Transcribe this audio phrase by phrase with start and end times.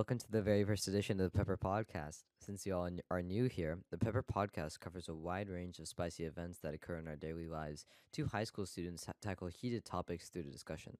[0.00, 2.22] welcome to the very first edition of the Pepper Podcast.
[2.40, 6.24] Since you all are new here, the Pepper Podcast covers a wide range of spicy
[6.24, 7.84] events that occur in our daily lives.
[8.10, 10.96] Two high school students ha- tackle heated topics through the discussion.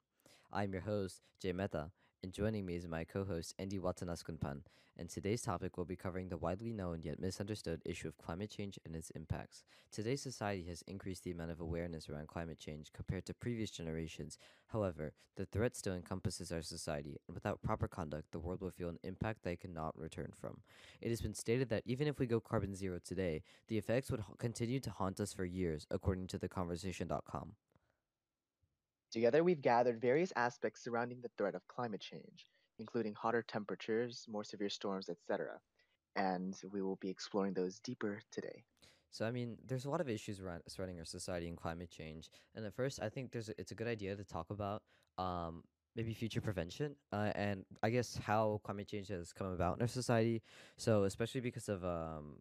[0.53, 1.93] I'm your host, Jai Mehta,
[2.23, 4.63] and joining me is my co host, Andy Watanaskunpan.
[4.99, 8.79] And today's topic will be covering the widely known yet misunderstood issue of climate change
[8.85, 9.65] and its impacts.
[9.91, 14.37] Today's society has increased the amount of awareness around climate change compared to previous generations.
[14.67, 18.91] However, the threat still encompasses our society, and without proper conduct, the world will feel
[18.91, 20.59] an impact they cannot return from.
[21.01, 24.21] It has been stated that even if we go carbon zero today, the effects would
[24.21, 27.53] ha- continue to haunt us for years, according to theconversation.com.
[29.11, 32.47] Together, we've gathered various aspects surrounding the threat of climate change,
[32.79, 35.59] including hotter temperatures, more severe storms, etc.
[36.17, 38.65] And we will be exploring those deeper today.
[39.11, 42.31] So I mean, there's a lot of issues around surrounding our society and climate change.
[42.55, 44.83] And at first, I think there's a, it's a good idea to talk about
[45.19, 45.65] um,
[45.97, 49.89] maybe future prevention uh, and I guess how climate change has come about in our
[49.89, 50.43] society.
[50.77, 52.37] So especially because of um,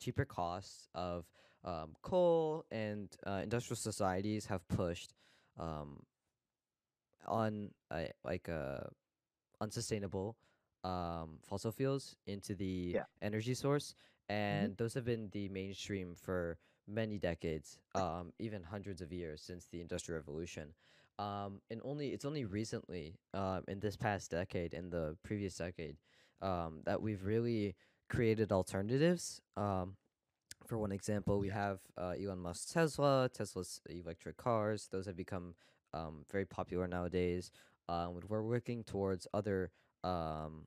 [0.00, 1.26] cheaper costs of
[1.64, 5.14] um, coal and uh, industrial societies have pushed
[5.58, 6.02] um,
[7.26, 8.80] on uh, like uh,
[9.60, 10.36] unsustainable
[10.84, 13.04] um, fossil fuels into the Yeah.
[13.20, 13.94] energy source,
[14.28, 14.34] Mhm.
[14.34, 19.68] and those have been the mainstream for many decades, um, even hundreds of years since
[19.68, 20.74] the Industrial Revolution.
[21.18, 25.96] Um, and only it's only recently, um, in this past decade in the previous decade,
[26.40, 27.76] um, that we've really
[28.08, 29.40] created alternatives.
[29.56, 29.96] Um,
[30.66, 34.88] for one example, we have uh, Elon Musk's Tesla, Tesla's electric cars.
[34.88, 35.54] Those have become
[35.94, 37.50] um, very popular nowadays.
[37.88, 39.72] Um, we're working towards other
[40.04, 40.66] um,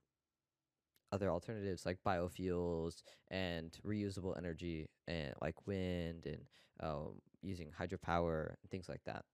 [1.12, 6.48] other alternatives like biofuels and reusable energy, and like wind and
[6.80, 9.26] um, using hydropower and things like that.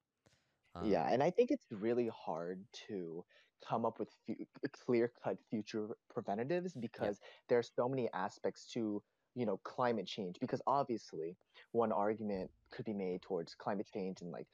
[0.76, 3.26] Um, Yeah, and I think it's really hard to
[3.64, 9.04] come up with fu- clear-cut future preventatives because there are so many aspects to,
[9.36, 10.40] you know, climate change.
[10.40, 11.38] Because obviously,
[11.72, 14.48] one argument could be made towards climate change and like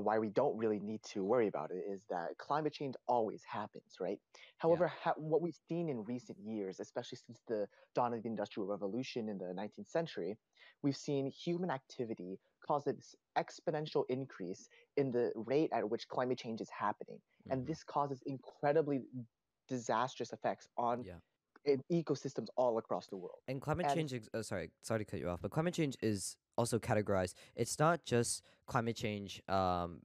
[0.00, 3.96] why we don't really need to worry about it is that climate change always happens,
[4.00, 4.18] right?
[4.58, 8.66] However, ha- what we've seen in recent years, especially since the dawn of the Industrial
[8.66, 10.36] Revolution in the 19th century,
[10.82, 16.60] we've seen human activity cause this exponential increase in the rate at which climate change
[16.60, 17.20] is happening.
[17.50, 19.02] And mhm, this causes incredibly
[19.68, 21.76] disastrous effects on yeah.
[21.92, 23.38] ecosystems all across the world.
[23.48, 25.96] And climate And change, ex- uh, sorry, sorry to cut you off, but climate change
[26.02, 27.34] is also categorized.
[27.56, 30.02] It's not just climate change um,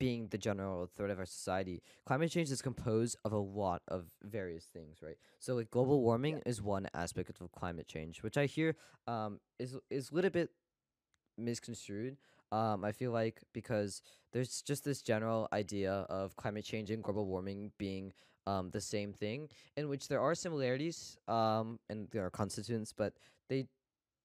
[0.00, 1.82] being the general threat of our society.
[2.04, 5.18] Climate change is composed of a lot of various things, right?
[5.38, 8.74] So, like global warming yeah, is one aspect of climate change, which I hear
[9.06, 10.50] um, is is a little bit
[11.38, 12.16] misconstrued.
[12.50, 17.26] Um, I feel like because there's just this general idea of climate change and global
[17.26, 18.12] warming being
[18.46, 23.12] um, the same thing, in which there are similarities um, and there are constituents, but
[23.48, 23.66] they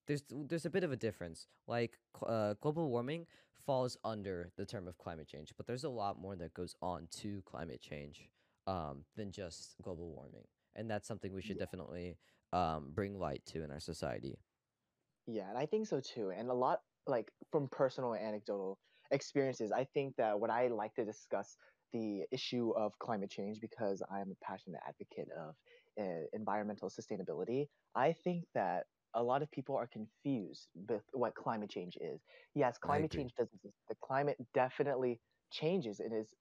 [0.08, 1.48] there's there's a bit of a difference.
[1.68, 3.26] Like uh, global warming
[3.66, 7.08] falls under the term of climate change, but there's a lot more that goes on
[7.22, 8.30] to climate change
[8.68, 10.46] um, than just global warming,
[10.76, 11.64] and that's something we should yeah.
[11.64, 12.18] definitely
[12.54, 14.38] um, bring light to in our society.
[15.28, 16.32] Yeah, and I think so too.
[16.32, 18.78] And a lot, like from personal anecdotal
[19.12, 21.58] experiences, I think that what I like to discuss
[21.94, 25.56] the issue of climate change because I'm a passionate advocate of
[26.00, 27.68] uh, environmental sustainability.
[27.96, 32.24] I think that a lot of people are confused with what climate change is.
[32.56, 33.78] Yes, climate change does exist.
[33.90, 35.22] The climate definitely
[35.52, 36.00] changes.
[36.00, 36.36] and is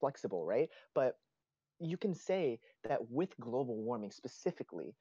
[0.00, 0.70] flexible, right?
[0.94, 1.16] But
[1.80, 4.96] you can say that with global warming specifically,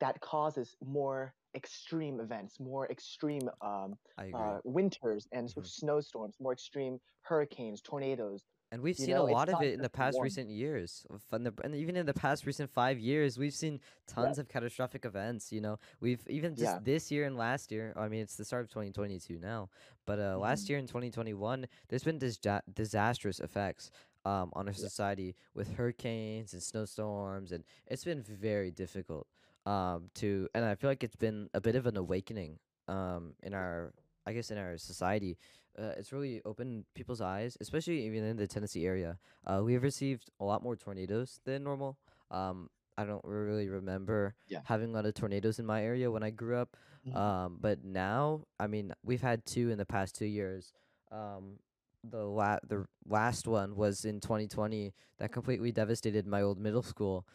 [0.00, 3.96] that causes more extreme events, more extreme um,
[4.32, 8.44] uh, winters and so hmm snowstorms, more extreme hurricanes, tornadoes.
[8.72, 10.22] And we've You seen a know, it's lot of it in the past one.
[10.22, 11.06] recent years.
[11.30, 13.80] And, the, and even in the past recent five years, we've seen
[14.16, 15.52] Yeah, tons of catastrophic events.
[15.52, 17.92] You know, we've even yeah, this year and last year.
[17.96, 19.68] I mean, it's the start of 2022 now,
[20.06, 23.90] but uh, last mhm, year in 2021, there's been disa- disastrous effects
[24.24, 29.26] um, on our yeah, society with hurricanes and snowstorms, and it's been very difficult
[29.66, 30.48] um, to.
[30.54, 32.58] And I feel like it's been a bit of an awakening
[32.88, 33.92] um, in our
[34.26, 35.38] I guess in our society,
[35.78, 39.18] uh, it's really opened people's eyes, especially even in the Tennessee area.
[39.46, 41.98] Uh, we have received a lot more tornadoes than normal.
[42.30, 46.22] Um, I don't really remember yeah, having a lot of tornadoes in my area when
[46.22, 46.76] I grew up.
[47.06, 50.72] mhm, Um, but now, I mean, we've had two in the past two years.
[51.12, 51.58] Um,
[52.02, 57.26] the la- the last one was in 2020 that completely devastated my old middle school.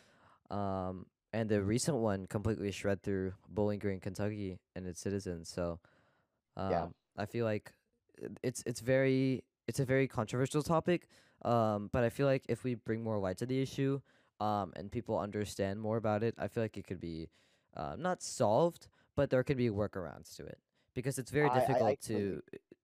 [0.50, 5.50] Um, and the recent one completely shred through Bowling Green, Kentucky, and its citizens.
[5.50, 5.80] So.
[6.58, 7.72] yeah, Um, I feel like
[8.44, 11.08] it's it's very it's a very controversial topic.
[11.44, 14.00] Um, but I feel like if we bring more light to the issue,
[14.40, 17.30] um, and people understand more about it, I feel like it could be
[17.76, 20.60] uh, not solved, but there could be workarounds to it
[20.94, 22.42] because it's very I, I, I difficult to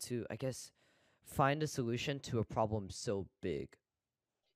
[0.07, 0.71] to I guess
[1.25, 3.69] find a solution to a problem so big.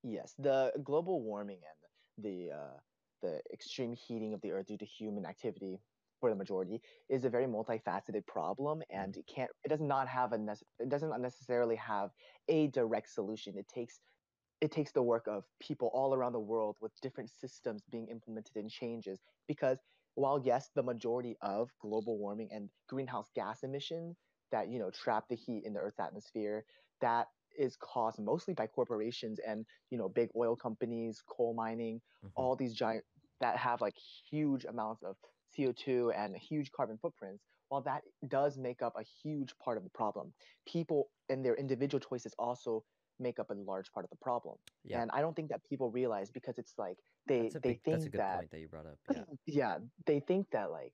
[0.03, 2.79] Yes, the global warming and the uh,
[3.21, 5.79] the extreme heating of the earth due to human activity
[6.21, 10.33] for the majority is a very multifaceted problem and it can't it does not have
[10.33, 12.11] a nece- it doesn't necessarily have
[12.49, 13.57] a direct solution.
[13.57, 14.01] It takes
[14.61, 18.55] it takes the work of people all around the world with different systems being implemented
[18.57, 19.79] and changes because
[20.15, 24.21] while yes the majority of global warming and greenhouse gas emissions
[24.51, 26.65] that you know trap the heat in the earth's atmosphere
[27.01, 27.27] that
[27.57, 32.55] is caused mostly by corporations and you know big oil companies coal mining hmm all
[32.55, 33.03] these giant
[33.41, 33.95] that have like
[34.29, 35.17] huge amounts of
[35.57, 39.89] co2 and huge carbon footprints while that does make up a huge part of the
[39.89, 40.33] problem.
[40.67, 42.83] People and their individual choices also
[43.19, 44.57] make up a large part of the problem.
[44.83, 48.05] Yeah, and i don't think that people realize because it's like they they big that's
[48.05, 48.97] a think good that point that you brought up.
[49.15, 50.93] Yeah, yeah they think that like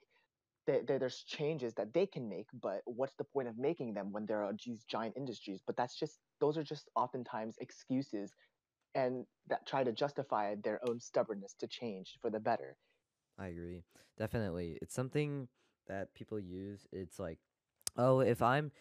[0.68, 4.12] there, there, there's changes that they can make but what's the point of making them
[4.12, 5.62] when there are these giant industries?
[5.66, 8.34] But that's just those are just oftentimes excuses
[8.96, 12.76] and that try to justify their own stubbornness to change for the better
[13.38, 13.84] I agree.
[14.18, 15.48] Definitely, it's something
[15.88, 16.88] that people use.
[16.92, 17.40] It's like,
[17.98, 18.72] oh, if I'm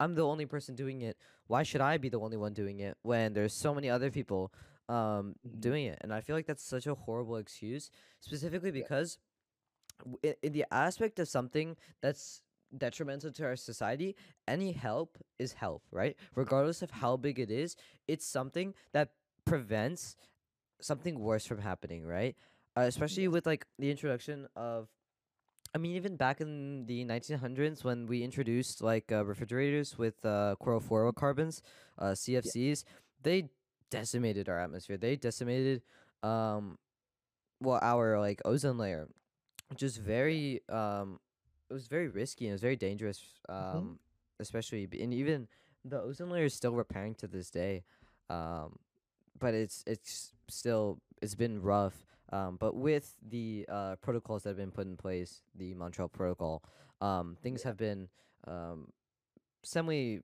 [0.00, 1.16] I'm the only person doing it.
[1.48, 4.52] Why should I be the only one doing it when there's so many other people
[4.88, 5.98] um hmm doing it?
[6.02, 7.90] And I feel like that's such a horrible excuse,
[8.20, 9.18] specifically because
[10.00, 12.42] w- in, in the aspect of something that's
[12.76, 14.16] detrimental to our society,
[14.48, 16.16] any help is help, right?
[16.34, 17.76] Regardless of how big it is,
[18.08, 19.10] it's something that
[19.44, 20.16] prevents
[20.80, 22.36] something worse from happening, right?
[22.76, 24.88] Uh, especially with like the introduction of
[25.74, 30.56] I mean, even back in the 1900s, when we introduced like uh, refrigerators with uh,
[30.60, 31.62] chlorofluorocarbons,
[31.98, 32.84] uh, yeah CFCs,
[33.22, 33.48] they
[33.90, 34.96] decimated our atmosphere.
[34.96, 35.82] They decimated,
[36.22, 36.78] um,
[37.60, 39.08] well, our like ozone layer,
[39.68, 41.18] which is very, um,
[41.70, 43.22] it was very risky and it was very dangerous.
[43.58, 43.98] hmm Um,
[44.40, 45.48] especially b- and even
[45.84, 47.84] the ozone layer is still repairing to this day.
[48.30, 48.78] Um,
[49.38, 52.04] but it's it's still it's been rough.
[52.32, 56.62] Um, but with the uh, protocols that have been put in place, the Montreal Protocol,
[57.00, 58.08] um, things have been
[58.46, 58.88] um,
[59.62, 60.20] semi.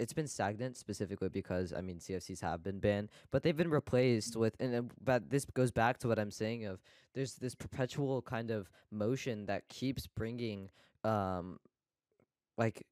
[0.00, 4.36] It's been stagnant specifically because I mean CFCs have been banned, but they've been replaced
[4.36, 6.80] with and but this goes back to what I'm saying of
[7.14, 10.68] there's this perpetual kind of motion that keeps bringing
[11.04, 11.60] um
[12.58, 12.84] like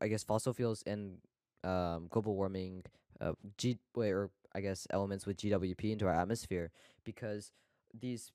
[0.00, 1.18] I guess fossil fuels and
[1.64, 2.84] um, global warming,
[3.20, 6.70] uh, G or I guess elements with GWP into our atmosphere
[7.04, 7.50] because
[7.92, 8.30] these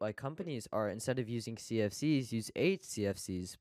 [0.00, 3.56] like companies are instead of using CFCs use HCFCs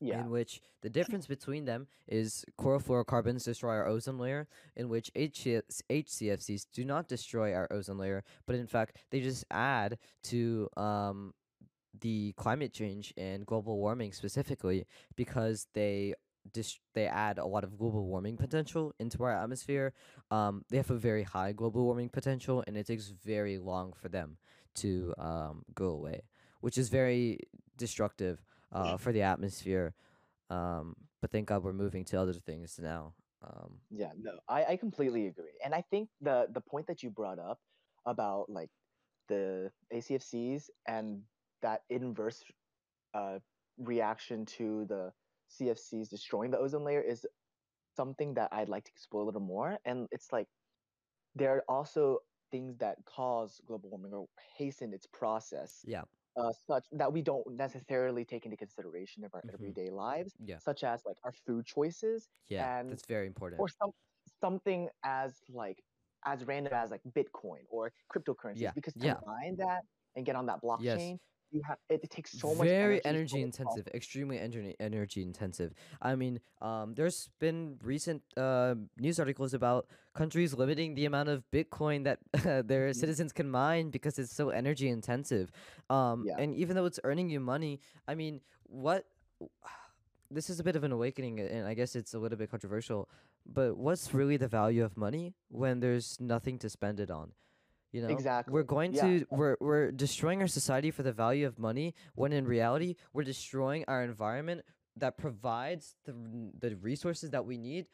[0.00, 4.46] yeah in which the difference between them is chlorofluorocarbons destroy our ozone layer,
[4.76, 9.44] in which HCF HCFCs do not destroy our ozone layer, but in fact they just
[9.50, 11.34] add to um,
[12.00, 14.86] the climate change and global warming specifically
[15.16, 16.14] because they
[16.52, 19.92] dis- they add a lot of global warming potential into our atmosphere.
[20.30, 24.08] Um, they have a very high global warming potential, and it takes very long for
[24.08, 24.38] them
[24.76, 26.22] to um, go away,
[26.60, 27.40] which is very
[27.76, 28.42] destructive
[28.72, 29.94] uh, for the atmosphere.
[30.50, 33.14] Um, but thank God we're moving to other things now.
[33.42, 35.58] Um, Yeah, no, I, I completely agree.
[35.64, 37.58] And I think the the point that you brought up
[38.06, 38.70] about like
[39.28, 41.22] the HCFCs and
[41.62, 42.42] that inverse
[43.14, 43.38] uh,
[43.78, 45.12] reaction to the
[45.50, 47.26] CFCs destroying the ozone layer is
[47.96, 49.78] something that I'd like to explore a little more.
[49.84, 50.48] And it's like
[51.34, 52.18] there are also
[52.50, 56.04] things that cause global warming or hasten its process, yeah.
[56.36, 60.58] uh, such that we don't necessarily take into consideration of our hmm everyday lives, Yeah.
[60.58, 62.78] such as like our food choices Yeah.
[62.78, 63.60] and That's very important.
[63.60, 63.92] or some
[64.40, 65.82] something as like
[66.24, 68.72] as random as like Bitcoin or cryptocurrencies Yeah.
[68.74, 69.14] because to Yeah.
[69.58, 69.82] that
[70.16, 71.20] and get on that Yes.
[71.52, 75.72] You have it, it takes so much very energy energy intensive extremely energy energy intensive.
[76.02, 81.44] I mean um there's been recent uh news articles about countries limiting the amount of
[81.52, 82.18] bitcoin that
[82.68, 82.94] their Mhm.
[82.96, 85.50] citizens can mine because it's so energy intensive.
[85.90, 86.36] Um yeah.
[86.38, 89.06] and even though it's earning you money i mean what
[90.30, 93.08] this is a bit of an awakening and i guess it's a little bit controversial
[93.46, 97.30] but what's really the value of money when there's nothing to spend it on
[97.92, 101.58] you know, we're going yeah to we're we're destroying our society for the value of
[101.58, 104.62] money when in reality we're destroying our environment
[104.96, 106.14] that provides the
[106.58, 107.86] the resources that we need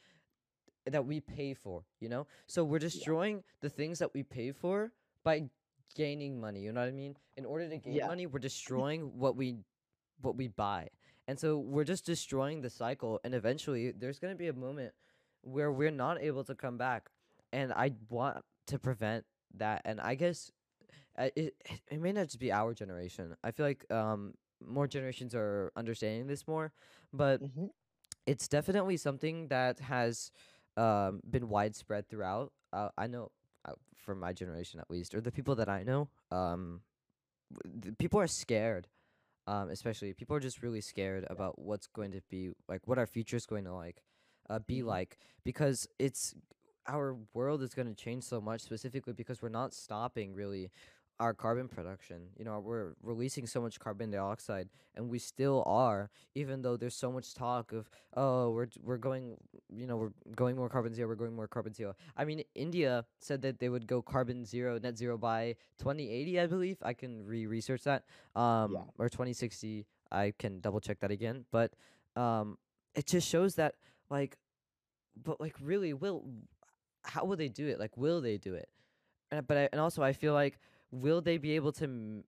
[0.87, 2.27] that we pay for, you know?
[2.47, 4.93] So we're yeah destroying the things that we pay for
[5.25, 5.45] by
[5.95, 7.17] gaining money, you know what I mean?
[7.37, 9.59] In order to gain yeah money, we're destroying what we
[10.21, 10.89] what we buy.
[11.29, 14.93] And so we're just destroying the cycle and eventually there's going to be a moment
[15.43, 17.09] where we're not able to come back.
[17.53, 19.25] And I want to prevent
[19.59, 20.51] that and I guess
[21.19, 21.55] I, it
[21.91, 23.37] it may not just be our generation.
[23.45, 24.35] I feel like um
[24.67, 26.73] more generations are understanding this more,
[27.13, 27.67] but hmm
[28.27, 30.31] it's definitely something that has
[30.77, 32.53] um been widespread throughout.
[32.73, 33.31] Uh, I know
[33.67, 36.81] uh, from my generation at least, or the people that I know, um,
[37.65, 38.89] the people are scared.
[39.47, 43.07] Um, especially people are just really scared about what's going to be like, what our
[43.07, 44.03] future is going to like,
[44.51, 46.35] uh, be hmm like, because it's
[46.87, 50.71] our world is going to change so much, specifically because we're not stopping really
[51.21, 52.23] our carbon production.
[52.37, 56.97] You know, we're releasing so much carbon dioxide, and we still are, even though there's
[56.97, 59.37] so much talk of, oh, we're we're going,
[59.73, 61.95] you know, we're going more carbon zero, we're going more carbon zero.
[62.17, 66.47] I mean, India said that they would go carbon zero, net zero by 2080, I
[66.47, 66.79] believe.
[66.83, 68.63] I can re-research that, Yeah.
[68.65, 69.87] um, or 2060.
[70.11, 71.73] I can double check that again, but
[72.17, 72.59] um,
[72.95, 73.77] it just shows that
[74.11, 74.37] like,
[75.23, 76.25] but like, really, will
[77.05, 77.79] how will they do it?
[77.79, 78.69] Like, will they do it?
[79.31, 80.59] And but I, and also I feel like
[80.91, 82.25] will they be able to m-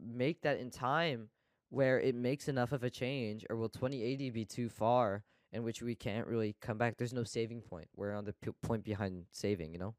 [0.00, 1.28] make that in time
[1.70, 5.82] where it makes enough of a change, or will 2080 be too far in which
[5.82, 6.96] we can't really come back?
[6.96, 7.88] There's no saving point.
[7.96, 9.72] We're on the p- point behind saving.
[9.72, 9.94] You know?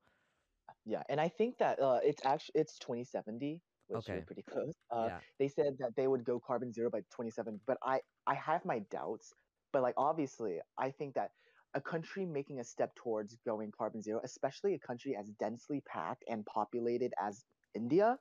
[0.86, 4.24] Yeah, and I think that uh, it's actually it's 2070, which Okay.
[4.26, 4.74] pretty close.
[4.92, 5.20] Uh, Yeah.
[5.40, 8.80] they said that they would go carbon zero by 27, but I I have my
[8.92, 9.34] doubts.
[9.74, 11.32] But like obviously, I think that
[11.78, 16.26] a country making a step towards going carbon zero, especially a country as densely packed
[16.30, 18.20] and populated as India,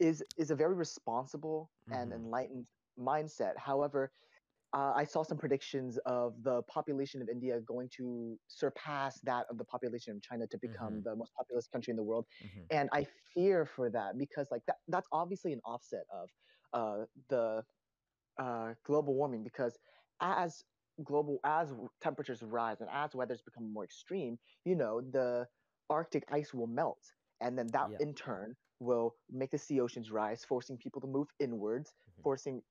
[0.00, 2.20] is is a very responsible and Mm-hmm.
[2.20, 2.66] enlightened
[2.98, 3.54] mindset.
[3.58, 4.12] However,
[4.74, 9.58] uh, I saw some predictions of the population of India going to surpass that of
[9.58, 10.98] the population of China to Mm-hmm.
[10.98, 12.66] become the most populous country in the world, Mm-hmm.
[12.70, 16.30] and I fear for that because like that that's obviously an offset of
[16.74, 17.62] uh, the
[18.38, 19.78] uh, global warming because
[20.20, 20.64] as
[21.02, 25.46] global as temperatures rise and as weathers become more extreme, you know the
[25.90, 27.98] Arctic ice will melt, and then that Yeah.
[27.98, 32.22] in turn will make the sea oceans rise, forcing people to move inwards, Mm-hmm.
[32.22, 32.62] forcing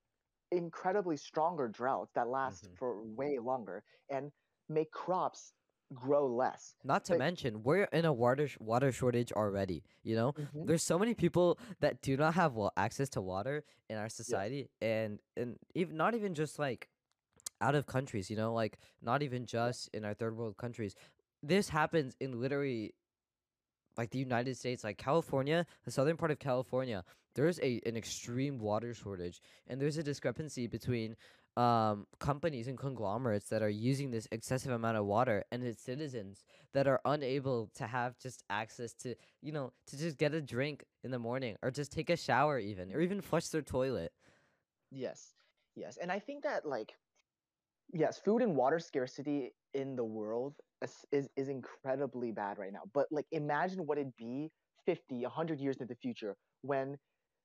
[0.51, 2.75] incredibly stronger droughts that last Mm-hmm.
[2.77, 4.32] for way longer and
[4.70, 5.53] make crops
[5.94, 6.75] grow less.
[6.84, 9.84] Not to But mention, we're in a water sh- water shortage already.
[10.03, 10.65] You know, Mhm.
[10.68, 14.70] there's so many people that do not have well access to water in our society,
[14.82, 16.89] and and even not even just like
[17.63, 18.29] out of countries.
[18.29, 20.96] You know, like not even just in our third world countries.
[21.41, 22.93] This happens in literally
[23.98, 27.03] like the United States, like California, the southern part of California,
[27.36, 31.15] there's a an extreme water shortage, and there's a discrepancy between
[31.55, 36.43] um companies and conglomerates that are using this excessive amount of water and its citizens
[36.74, 40.84] that are unable to have just access to you know to just get a drink
[41.03, 44.12] in the morning or just take a shower even or even flush their toilet
[44.93, 45.34] yes,
[45.75, 45.98] yes.
[46.01, 46.96] And I think that like
[47.92, 52.84] yes, food and water scarcity in the world is, is is incredibly bad right now.
[52.94, 54.52] But like imagine what it'd be
[54.86, 56.98] 50, 100 years in the future when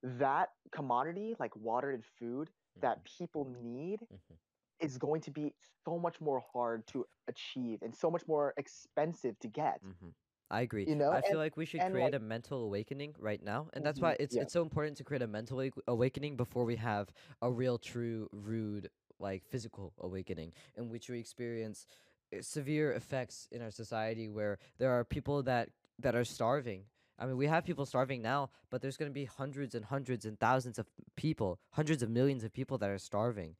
[0.03, 4.35] that commodity like water and food that hmm people need hmm
[4.79, 5.53] is going to be
[5.85, 10.09] so much more hard to achieve and so much more expensive to get, hmm
[10.49, 10.89] I agree.
[10.89, 11.11] you know?
[11.11, 14.01] I feel And like we should create like a mental awakening right now, and that's
[14.01, 17.11] mhm, why it's yeah, it's so important to create a mental awakening before we have
[17.41, 21.85] a real, true, rude, like physical awakening, in which we experience
[22.33, 26.83] uh, severe effects in our society where there are people that that are starving.
[27.17, 30.23] I mean, we have people starving now, but there's going to be hundreds and hundreds
[30.25, 33.55] and thousands of people, hundreds of millions of people that are starving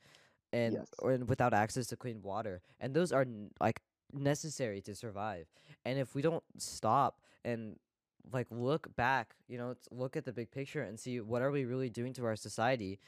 [0.52, 3.82] and yes, or and without access to clean water and those are n- like
[4.14, 5.48] necessary to survive
[5.86, 7.76] and if we don't stop and
[8.34, 11.66] like look back you know look at the big picture and see what are we
[11.66, 13.00] really doing to our society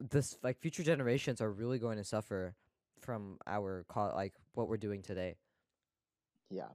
[0.00, 2.54] this like future generations are really going to suffer
[3.00, 5.36] from our co- like what we're doing today
[6.50, 6.68] yeah,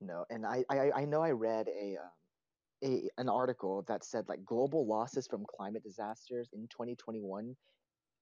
[0.00, 0.24] no.
[0.30, 2.10] And I I I know I read a um,
[2.84, 7.56] a an article that said like global losses from climate disasters in 2021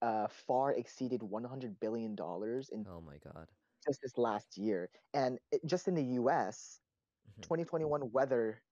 [0.03, 3.49] uh far exceeded 100 billion dollars in oh my god
[3.87, 4.91] just this last year.
[5.15, 6.81] And it, just in the US,
[7.37, 8.63] hmm 2021 weather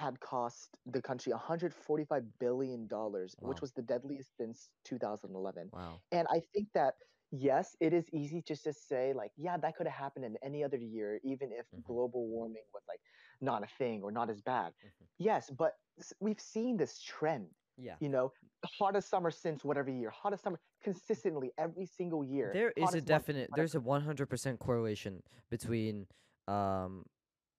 [0.00, 5.70] had cost the country 145 billion dollars, which was the deadliest since 2011.
[5.72, 6.94] wow And I think that
[7.30, 10.64] yes, it is easy just to say like, yeah, that could have happened in any
[10.64, 13.00] other year, even if hmm global warming was like
[13.40, 14.72] not a thing or not as bad.
[14.82, 15.74] hmm Yes, but
[16.20, 17.48] we've seen this trend.
[17.76, 18.32] yeah You know,
[18.64, 23.06] hottest summer since whatever year, hottest summer consistently every single year, there is a hottest
[23.06, 26.06] month, definite there's a 100% correlation between
[26.46, 27.04] um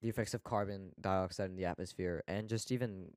[0.02, 3.16] the effects of carbon dioxide in the atmosphere and just even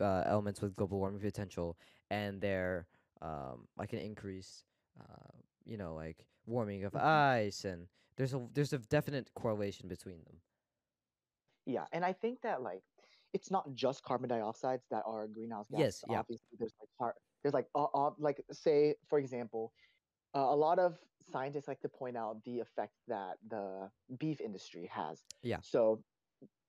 [0.00, 1.78] uh, elements with global warming potential
[2.10, 2.86] and their
[3.22, 4.64] um like an increase
[5.00, 5.32] uh
[5.64, 6.96] you know like warming of Mhm.
[6.96, 10.42] ice and there's a there's a definite correlation between them
[11.66, 12.82] Yeah, and I think that like
[13.32, 15.88] it's not just carbon dioxides that are greenhouse gases.
[15.88, 16.18] Yes, yeah.
[16.20, 19.72] Obviously, there's like car, there's like uh, uh, like say for example,
[20.36, 20.98] uh, a lot of
[21.32, 25.24] scientists like to point out the effect that the beef industry has.
[25.42, 25.58] Yeah.
[25.62, 26.02] So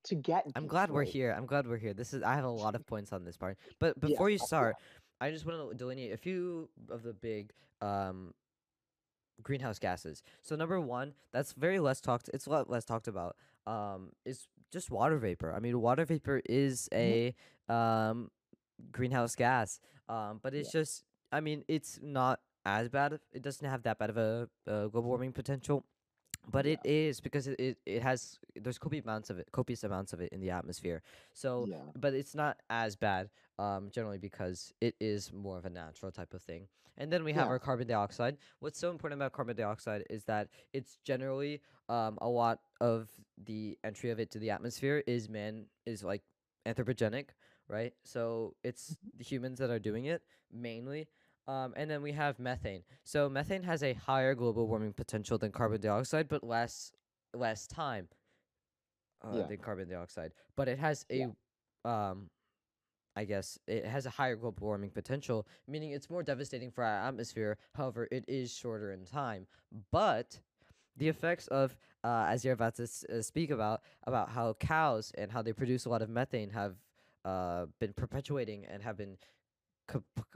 [0.05, 1.36] to get I'm glad we're right, here.
[1.38, 1.93] I'm glad we're here.
[1.93, 3.57] This is I have a lot of points on this part.
[3.79, 4.45] But Yeah, before you uh, yeah.
[4.45, 4.75] start,
[5.19, 8.33] I just want to delineate a few of the big um
[9.43, 10.24] greenhouse gases.
[10.41, 12.29] So number one, that's very less talked.
[12.33, 13.36] It's a lot less talked about.
[13.67, 15.53] Um, is just water vapor.
[15.53, 17.36] I mean, water vapor is a
[17.67, 18.31] um
[18.91, 19.81] greenhouse gas.
[20.07, 21.03] Um, but it's just.
[21.29, 23.19] I mean, it's not as bad.
[23.33, 25.86] It doesn't have that bad of a, uh global warming potential.
[26.50, 30.13] But it is because it, it, it has there's copious amounts of it copious amounts
[30.13, 31.01] of it in the atmosphere.
[31.33, 31.83] So Yeah.
[31.95, 36.33] but it's not as bad um, generally because it is more of a natural type
[36.33, 36.67] of thing.
[36.97, 37.51] And then we have Yeah.
[37.53, 38.38] our carbon dioxide.
[38.59, 43.09] What's so important about carbon dioxide is that it's generally um, a lot of
[43.43, 46.24] the entry of it to the atmosphere is man is like
[46.65, 47.29] anthropogenic,
[47.67, 47.93] right?
[48.03, 50.21] So it's the humans that are doing it
[50.51, 51.07] mainly.
[51.48, 52.84] Um, and then we have methane.
[53.04, 56.92] So methane has a higher global warming potential than carbon dioxide, but less
[57.34, 58.08] less time
[59.22, 59.48] uh, Yeah.
[59.48, 60.34] than carbon dioxide.
[60.56, 61.32] But it has a Yeah.
[61.86, 62.30] um
[63.16, 67.08] I guess it has a higher global warming potential, meaning it's more devastating for our
[67.08, 67.58] atmosphere.
[67.74, 69.48] However, it is shorter in time.
[69.92, 70.39] But
[70.96, 75.12] the effects of, uh, as you're about to s- uh, speak about, about how cows
[75.18, 76.75] and how they produce a lot of methane have
[77.25, 79.18] uh, been perpetuating and have been,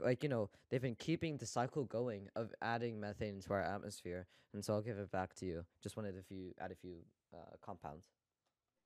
[0.00, 4.26] like, you know, they've been keeping the cycle going of adding methane into our atmosphere.
[4.52, 5.66] And so I'll give it back to you.
[5.82, 7.04] Just wanted a few, add a few
[7.34, 8.12] uh, compounds.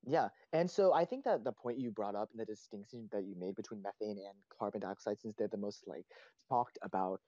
[0.02, 3.24] Yeah, and so I think that the point you brought up and the distinction that
[3.24, 6.06] you made between methane and carbon dioxide, since they're the most like
[6.48, 7.20] talked about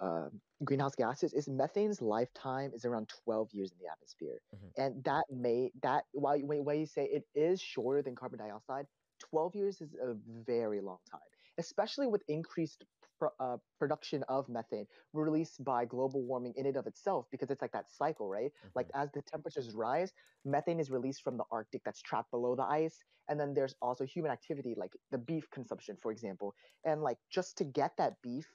[0.00, 0.28] uh,
[0.64, 4.72] greenhouse gases, is methane's lifetime is around 12 years in the atmosphere, Mhm.
[4.76, 8.86] and that may that while when you say it is shorter than carbon dioxide,
[9.20, 11.20] 12 years is a very long time,
[11.58, 12.84] especially with increased
[13.18, 17.62] pro- uh, production of methane released by global warming in and of itself, because it's
[17.62, 18.52] like that cycle, right?
[18.74, 20.12] Like as the temperatures rise
[20.44, 22.98] methane is released from the Arctic that's trapped below the ice.
[23.28, 26.54] And then there's also human activity, like the beef consumption, for example.
[26.84, 28.46] And like just to get that beef,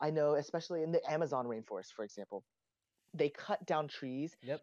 [0.00, 2.44] I know, especially in the Amazon rainforest, for example,
[3.14, 4.60] they cut down trees Yep.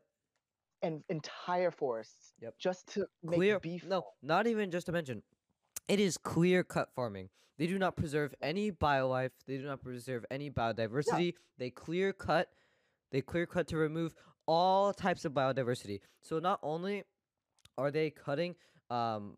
[0.81, 2.53] and entire forests Yep.
[2.59, 3.83] just to make clear beef.
[3.85, 5.23] no not even just to mention
[5.87, 7.29] it is clear cut farming.
[7.57, 11.33] They do not preserve any biolife they do not preserve any biodiversity.
[11.57, 12.49] They clear cut
[13.11, 14.13] they clear cut to remove
[14.45, 16.01] all types of biodiversity.
[16.21, 17.03] So not only
[17.77, 18.55] are they cutting
[18.89, 19.37] um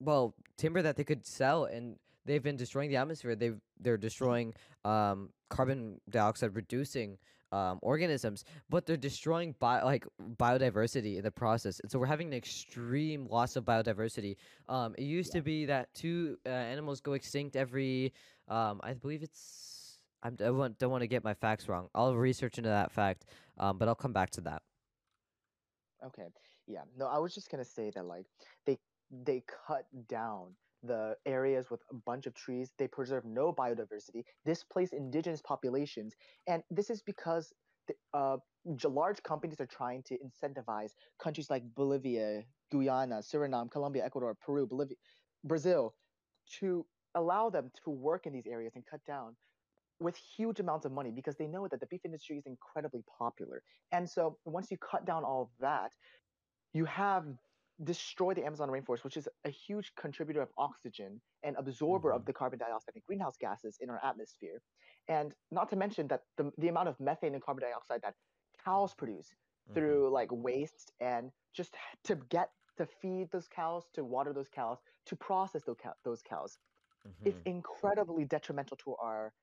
[0.00, 4.54] well timber that they could sell and they've been destroying the atmosphere they've they're destroying
[4.84, 7.18] um carbon dioxide reducing
[7.52, 10.06] um, organisms, but they're destroying bio, like
[10.36, 14.36] biodiversity in the process, and so we're having an extreme loss of biodiversity.
[14.68, 18.12] Um, it used to be that two uh, animals go extinct every,
[18.48, 20.00] um, I believe it's.
[20.20, 21.88] I'm, I want, don't want to get my facts wrong.
[21.94, 24.62] I'll research into that fact, um, but I'll come back to that.
[26.04, 26.26] Okay.
[26.66, 26.82] Yeah.
[26.96, 28.26] No, I was just gonna say that like
[28.66, 28.78] they
[29.10, 32.72] they cut down the areas with a bunch of trees.
[32.78, 36.14] They preserve no biodiversity, displace indigenous populations,
[36.46, 37.52] and this is because
[37.88, 38.36] the, uh,
[38.84, 44.96] large companies are trying to incentivize countries like Bolivia, Guyana, Suriname, Colombia, Ecuador, Peru, Bolivia,
[45.44, 45.94] Brazil
[46.60, 49.34] to allow them to work in these areas and cut down
[50.00, 53.62] with huge amounts of money because they know that the beef industry is incredibly popular.
[53.90, 55.92] And so once you cut down all of that,
[56.72, 57.24] you have
[57.82, 62.26] destroyed the Amazon rainforest, which is a huge contributor of oxygen and absorber of Mhm.
[62.26, 64.62] the carbon dioxide and greenhouse gases in our atmosphere.
[65.08, 68.16] And not to mention that the, the amount of methane and carbon dioxide that
[68.64, 69.34] cows produce
[69.66, 69.74] Mhm.
[69.74, 74.82] through like waste and just to get to feed those cows, to water those cows,
[75.06, 76.58] to process those, cow- those cows
[77.24, 77.46] it's Mhm.
[77.46, 79.34] incredibly detrimental to our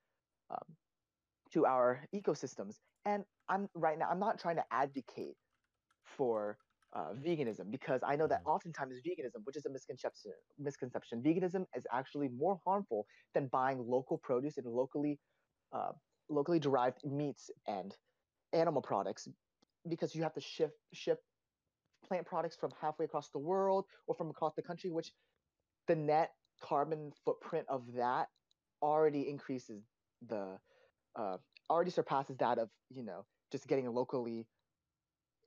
[0.50, 0.78] um,
[1.52, 5.38] to our ecosystems and i'm right now i'm not trying to advocate
[6.04, 6.60] for
[6.96, 8.50] uh, veganism because i know that Mhm.
[8.56, 14.18] oftentimes veganism which is a misconception misconception veganism is actually more harmful than buying local
[14.18, 15.20] produce and locally
[15.74, 15.92] uh,
[16.30, 17.96] locally derived meats and
[18.54, 19.28] animal products
[19.90, 21.20] because you have to ship ship
[22.08, 25.12] plant products from halfway across the world or from across the country which
[25.88, 26.32] the net
[26.62, 28.28] carbon footprint of that
[28.82, 29.84] already increases
[30.28, 30.58] the
[31.16, 31.38] uh,
[31.70, 34.48] already surpasses that of you know just getting locally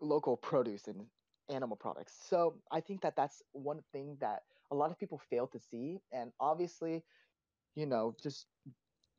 [0.00, 1.06] local produce and
[1.48, 5.46] animal products so i think that that's one thing that a lot of people fail
[5.46, 7.04] to see and obviously
[7.74, 8.46] you know just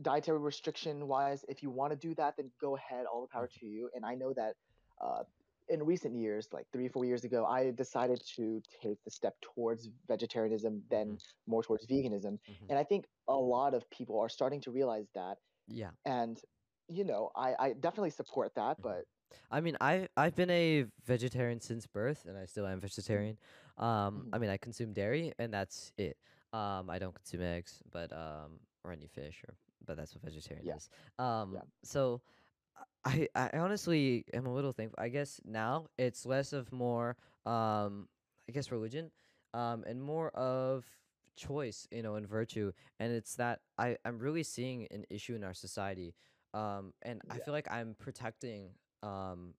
[0.02, 3.48] dietary restriction wise if you want to do that then go ahead all the power
[3.48, 4.56] to you and i know that
[5.02, 5.24] uh,
[5.70, 9.88] in recent years, like three, four years ago, I decided to take the step towards
[10.08, 11.20] vegetarianism, then Mhm.
[11.46, 12.40] more towards veganism.
[12.50, 12.70] Mhm.
[12.70, 15.38] And I think a lot of people are starting to realize that.
[15.68, 15.92] Yeah.
[16.06, 16.42] And,
[16.88, 18.84] you know, I, I definitely support that, Mhm.
[18.84, 19.06] but
[19.52, 23.38] I mean, I I've been a vegetarian since birth, and I still am vegetarian.
[23.78, 24.34] Um, Mhm.
[24.34, 26.18] I mean, I consume dairy, and that's it.
[26.54, 30.66] Um, I don't consume eggs, but um, or any fish, or but that's what vegetarian
[30.66, 30.90] yeah, is.
[31.20, 31.62] Um, yeah.
[31.84, 32.22] so
[33.06, 35.02] I I honestly am a little thankful.
[35.02, 37.16] I guess now it's less of more
[37.46, 38.08] um,
[38.48, 39.12] I guess religion,
[39.54, 40.86] um, and more of
[41.36, 42.72] choice, you know, and virtue.
[43.00, 46.16] And it's that I I'm really seeing an issue in our society,
[46.54, 47.40] um, and I Yeah.
[47.40, 48.72] feel like I'm protecting
[49.04, 49.54] um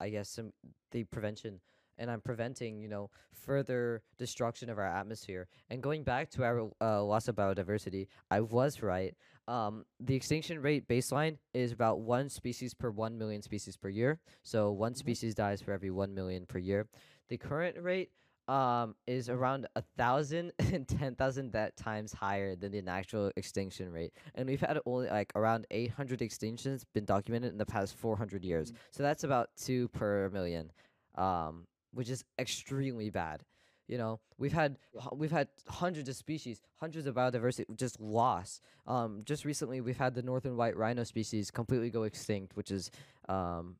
[0.00, 0.52] I guess some
[0.90, 1.60] the prevention
[1.98, 5.48] and I'm preventing, you know, further destruction of our atmosphere.
[5.70, 9.14] And going back to our uh, loss of biodiversity, I was right.
[9.46, 14.18] Um, the extinction rate baseline is about one species per one million species per year.
[14.42, 16.88] So one hmm species dies for every one million per year.
[17.28, 18.10] The current rate
[18.52, 23.90] um is around a thousand and ten thousand that times higher than the natural extinction
[23.90, 24.12] rate.
[24.34, 28.72] And we've had only like around 800 extinctions been documented in the past 400 years.
[28.90, 30.70] So that's about two per million
[31.16, 33.42] um which is extremely bad
[33.88, 34.20] you know?
[34.38, 34.78] We've had
[35.12, 38.62] we've had hundreds of species hundreds of biodiversity just lost.
[38.86, 42.90] Um just recently we've had the northern white rhino species completely go extinct which is
[43.28, 43.76] um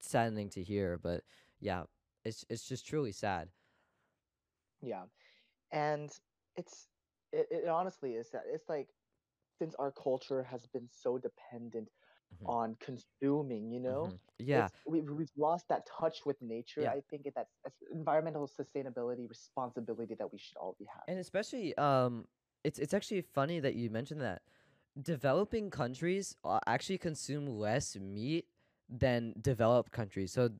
[0.00, 1.22] saddening to hear but
[1.60, 1.84] yeah
[2.24, 3.48] it's it's just truly sad
[4.82, 5.04] Yeah.
[5.72, 6.10] And
[6.56, 6.88] it's,
[7.32, 8.88] it, it honestly is that it's like,
[9.58, 11.88] since our culture has been so dependent
[12.42, 12.48] Mhm.
[12.48, 14.18] on consuming, you know, Mhm.
[14.38, 16.82] yeah we've, we've lost that touch with nature.
[16.82, 21.04] yeah I think that's, that's environmental sustainability responsibility that we should all be having.
[21.08, 22.26] and especially um
[22.64, 24.42] it's it's actually funny that you mentioned that
[25.00, 28.46] developing countries uh, actually consume less meat
[28.88, 30.32] than developed countries.
[30.32, 30.50] So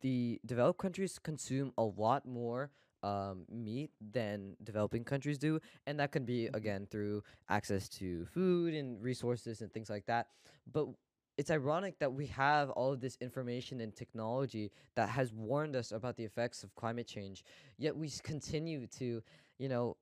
[0.00, 2.70] the developed countries consume a lot more
[3.02, 6.56] um, meat than developing countries do, and that can be Mhm.
[6.56, 10.28] again through access to food and resources and things like that.
[10.70, 10.88] But
[11.36, 15.92] it's ironic that we have all of this information and technology that has warned us
[15.92, 17.44] about the effects of climate change,
[17.78, 19.22] yet we continue to,
[19.58, 19.96] you know,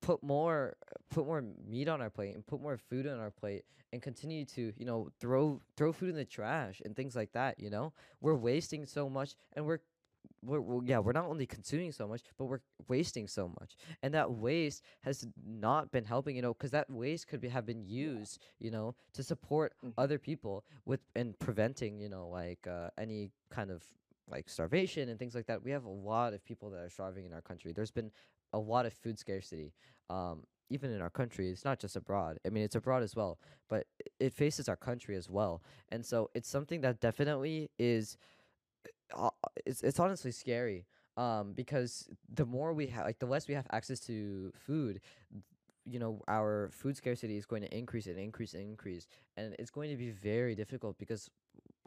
[0.00, 0.76] put more
[1.10, 4.44] put more meat on our plate and put more food on our plate and continue
[4.44, 7.92] to you know throw throw food in the trash and things like that you know
[8.20, 9.80] we're wasting so much and we're
[10.42, 14.14] we're, we yeah we're not only consuming so much but we're wasting so much and
[14.14, 17.82] that waste has not been helping you know because that waste could be, have been
[17.84, 19.92] used you know to support Mhm.
[19.98, 23.82] other people with and preventing you know like uh, any kind of
[24.30, 27.24] like starvation and things like that we have a lot of people that are starving
[27.24, 28.10] in our country there's been
[28.52, 29.72] a lot of food scarcity
[30.10, 31.48] um, even in our country.
[31.50, 32.38] It's not just abroad.
[32.46, 33.38] I mean, it's abroad as well,
[33.68, 33.86] but
[34.20, 35.62] it faces our country as well.
[35.90, 38.16] And so it's something that definitely is.
[39.14, 39.30] Uh,
[39.66, 40.86] it's it's honestly scary.
[41.16, 45.00] Um, because the more we have, like, the less we have access to food,
[45.84, 49.70] you know, our food scarcity is going to increase and increase and increase, and it's
[49.70, 51.28] going to be very difficult because,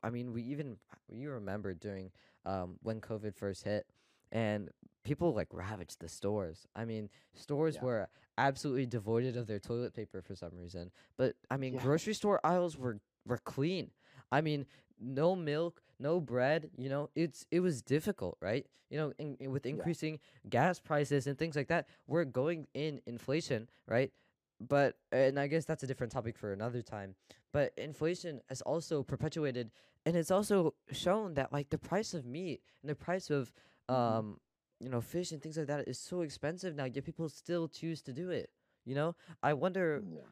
[0.04, 0.78] I mean, we even
[1.14, 2.12] you remember during
[2.46, 3.86] um when COVID first hit,
[4.34, 4.70] and
[5.06, 6.68] people like ravaged the stores.
[6.76, 7.84] I mean, stores Yeah.
[7.84, 10.92] were absolutely devoid of their toilet paper for some reason.
[11.16, 11.84] But I mean, Yeah.
[11.84, 13.92] grocery store aisles were were clean.
[14.32, 14.66] I mean,
[15.02, 16.70] no milk, no bread.
[16.78, 18.66] You know, it's it was difficult, right?
[18.90, 19.72] You know, in, in- with Yeah.
[19.72, 24.12] increasing gas prices and things like that, we're going in inflation, right?
[24.60, 27.16] But and I guess that's a different topic for another time.
[27.52, 29.72] But inflation has also perpetuated,
[30.06, 33.52] and it's also shown that like the price of meat and the price of
[33.90, 34.24] Mhm.
[34.24, 34.40] um
[34.80, 36.86] you know fish and things like that is so expensive now.
[36.86, 38.52] Yet people still choose to do it.
[38.86, 40.28] You know, I wonder Yeah.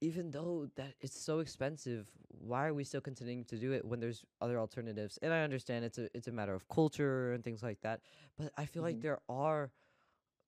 [0.00, 4.00] Even though that it's so expensive, why are we still continuing to do it when
[4.00, 5.18] there's other alternatives?
[5.22, 8.00] And I understand it's a it's a matter of culture and things like that,
[8.36, 9.02] but I feel like Mhm.
[9.02, 9.72] there are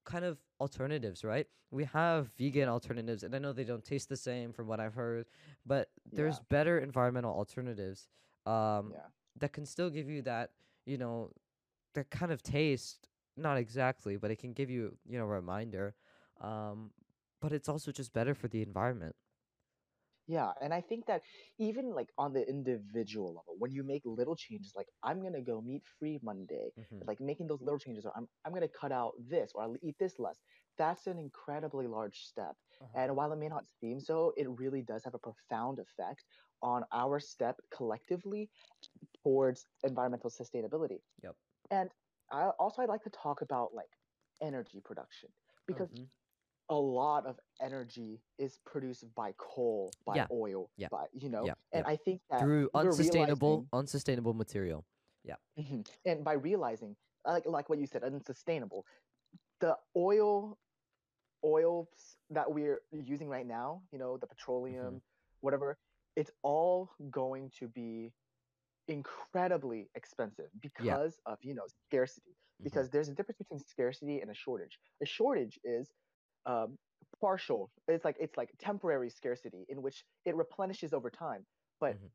[0.04, 1.48] kind of alternatives, right?
[1.70, 4.94] We have vegan alternatives, and I know they don't taste the same from what I've
[4.94, 5.26] heard,
[5.66, 6.44] but there's Yeah.
[6.48, 8.08] better environmental alternatives
[8.46, 9.06] um, Yeah.
[9.36, 10.52] that can still give you that,
[10.86, 11.32] you know,
[11.94, 13.08] that kind of taste.
[13.36, 15.94] Not exactly, but it can give you, you know, a reminder.
[16.40, 16.92] Um,
[17.40, 19.14] but it's also just better for the environment.
[20.30, 21.22] Yeah, and I think that
[21.58, 25.60] even like on the individual level, when you make little changes, like I'm gonna go
[25.60, 29.14] meat free Monday, hmm like making those little changes, or I'm I'm gonna cut out
[29.18, 30.38] this, or I'll eat this less.
[30.78, 32.56] That's an incredibly large step.
[32.80, 33.00] Uh-huh.
[33.00, 36.24] And while it may not seem so, it really does have a profound effect
[36.62, 38.50] on our step collectively
[39.22, 41.00] towards environmental sustainability.
[41.22, 41.36] Yep.
[41.70, 41.90] And
[42.30, 43.90] I also I'd like to talk about like
[44.40, 45.30] energy production
[45.66, 46.10] because Mhm.
[46.70, 50.26] A lot of energy is produced by coal, by Yeah.
[50.30, 50.88] oil, Yeah.
[50.88, 51.54] by you know, Yeah.
[51.72, 51.92] and Yeah.
[51.92, 54.86] I think that Through unsustainable, unsustainable material.
[55.58, 55.86] Mhm.
[56.06, 58.86] And by realizing, like like what you said, unsustainable,
[59.58, 60.58] the oil
[61.44, 65.02] oils that we're using right now, you know, the petroleum,
[65.40, 65.76] whatever,
[66.16, 68.12] it's all going to be
[68.88, 70.60] incredibly expensive Yeah.
[70.60, 72.30] because of, you know, scarcity.
[72.60, 74.78] mhm, Because there's a difference between scarcity and a shortage.
[75.02, 75.92] A shortage is
[76.46, 76.78] um,
[77.20, 77.70] partial.
[77.88, 81.44] It's like it's like temporary scarcity in which it replenishes over time.
[81.80, 82.10] But mhm.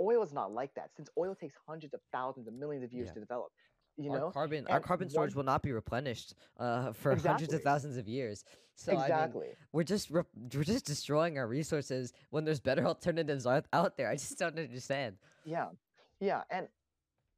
[0.00, 3.08] oil is not like that since oil takes hundreds of thousands of millions of years
[3.08, 3.14] Yeah.
[3.14, 3.52] to develop
[3.96, 7.52] you Our know carbon, our carbon storage one will not be replenished uh, for hundreds
[7.54, 8.44] of thousands of years.
[8.74, 10.22] So I mean, exactly we're just re-
[10.54, 14.08] we're just destroying our resources when there's better alternatives out, out there.
[14.10, 15.16] I just don't understand.
[15.44, 15.68] yeah
[16.20, 16.68] yeah and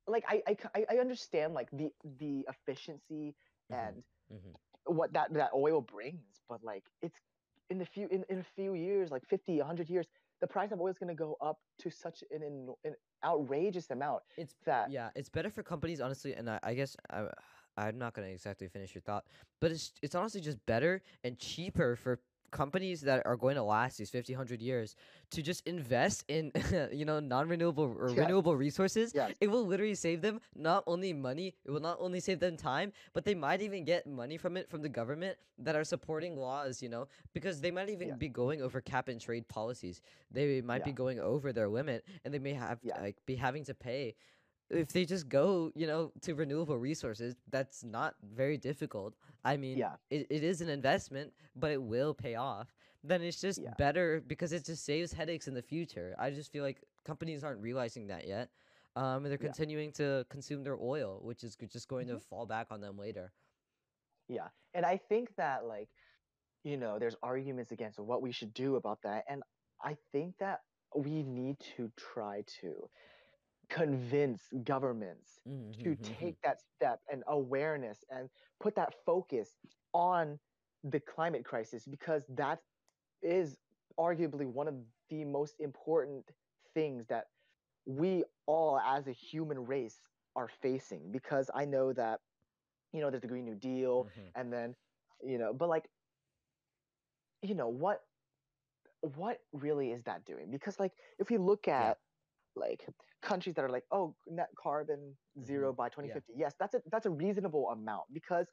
[0.07, 0.43] like I
[0.75, 3.35] I, I understand like the the efficiency
[3.71, 4.53] hmm and hmm
[4.89, 7.21] what that that oil brings but like it's
[7.71, 10.07] in the few in, in a few years like 50 100 years
[10.41, 13.91] the price of oil is going to go up to such an, an, an outrageous
[13.91, 17.27] amount It's that yeah, it's better for companies honestly, and I, I guess I,
[17.77, 19.25] I'm not gonna exactly finish your thought,
[19.61, 23.99] but it's it's honestly just better and cheaper for companies that are going to last
[23.99, 24.97] these 50 100 years
[25.31, 26.53] to just invest in
[26.93, 28.19] you know non-renewable or yes.
[28.19, 29.33] renewable resources yes.
[29.41, 32.93] it will literally save them not only money it will not only save them time
[33.13, 36.83] but they might even get money from it from the government that are supporting laws
[36.83, 38.15] you know because they might even yeah.
[38.15, 40.01] be going over cap and trade policies.
[40.31, 43.01] They might be going over their limit and they may have yeah.
[43.01, 44.15] like be having to pay
[44.71, 49.15] if they just go, you know, to renewable resources, that's not very difficult.
[49.45, 52.75] I mean, yeah it, it is an investment, but it will pay off.
[53.03, 56.15] Then it's just yeah better because it just saves headaches in the future.
[56.19, 58.51] I just feel like companies aren't realizing that yet.
[58.97, 62.19] Um, and they're yeah continuing to consume their oil, which is just going to hmm
[62.19, 63.33] fall back on them later.
[64.29, 65.89] yeah and i think that like
[66.65, 69.25] you know, there's arguments against what we should do about that.
[69.29, 69.43] And
[69.83, 70.61] I think that
[70.95, 72.89] we need to try to
[73.69, 75.41] convince governments
[75.83, 76.19] to Mm-hmm.
[76.19, 78.29] take that step and awareness and
[78.61, 79.57] put that focus
[79.93, 80.39] on
[80.85, 82.61] the climate crisis because that
[83.23, 83.59] is
[83.99, 84.75] arguably one of
[85.11, 86.25] the most important
[86.75, 87.27] things that
[87.87, 90.01] we all as a human race
[90.37, 92.21] are facing because I know that
[92.93, 94.29] you know there's the green new deal Mm-hmm.
[94.35, 94.75] and then
[95.23, 95.89] you know but like
[97.43, 98.03] you know what
[99.03, 101.99] what really is that doing because like if we look at
[102.57, 102.87] like
[103.23, 105.47] countries that are like oh net carbon Mm-hmm.
[105.47, 105.93] zero by Yeah.
[105.93, 108.47] 2050 yes that's a that's a reasonable amount because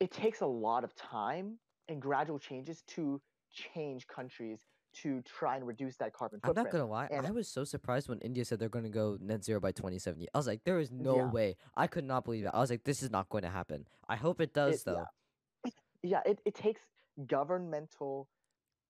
[0.00, 3.20] it takes a lot of time and gradual changes to
[3.52, 4.60] change countries
[4.94, 6.58] to try and reduce that carbon footprint.
[6.58, 9.18] I'm not gonna lie, and I was so surprised when India said they're gonna go
[9.20, 10.26] net zero by 2070.
[10.34, 11.56] I was like, there is no yeah way.
[11.76, 12.50] I could not believe it.
[12.54, 13.86] I was like, this is not going to happen.
[14.08, 15.06] I hope it does it though.
[16.02, 16.80] yeah it, it takes
[17.26, 18.28] governmental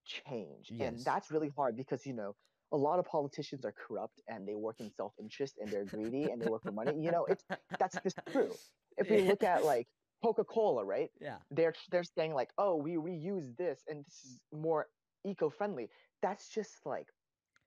[0.05, 2.35] change and that's really hard because you know
[2.71, 6.41] a lot of politicians are corrupt and they work in self-interest and they're greedy and
[6.41, 7.43] they work for money you know it's
[7.79, 8.51] that's just true.
[8.97, 9.87] If we look at like
[10.23, 11.09] coca-cola right?
[11.21, 11.37] Yeah.
[11.51, 14.87] they're they're saying like oh we reuse this and this is more
[15.25, 15.89] eco-friendly.
[16.21, 17.07] That's just like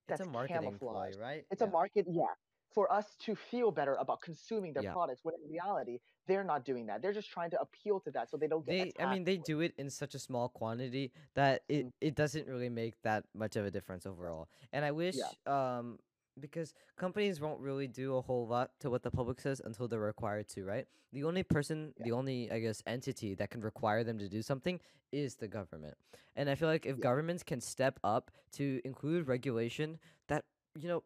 [0.08, 1.16] It's a that's marketing ploy, camouflage.
[1.16, 1.44] right?
[1.52, 2.34] it's a market yeah
[2.72, 4.92] for us to feel better about consuming their Yeah.
[4.92, 8.30] products when in reality they're not doing that they're just trying to appeal to that
[8.30, 11.12] so they don't get They I mean they do it in such a small quantity
[11.34, 14.48] that it Mm, it doesn't really make that much of a difference overall.
[14.72, 15.98] And I wish yeah um
[16.40, 20.00] because companies won't really do a whole lot to what the public says until they're
[20.00, 20.86] required to, right?
[21.12, 24.42] The only person, yeah the only I guess entity that can require them to do
[24.42, 24.80] something
[25.12, 25.96] is the government.
[26.36, 30.44] And I feel like if governments can step up to include regulation that,
[30.78, 31.02] you know,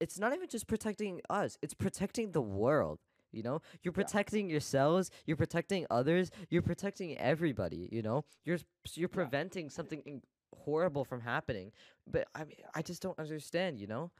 [0.00, 2.98] it's not even just protecting us, it's protecting the world.
[3.32, 8.24] You know, you're yeah protecting yourselves, you're protecting others, you're protecting everybody, you know?
[8.44, 8.58] You're
[8.94, 10.22] you're yeah preventing something in-
[10.54, 11.72] horrible from happening.
[12.06, 14.10] But I mean, I just don't understand, you know?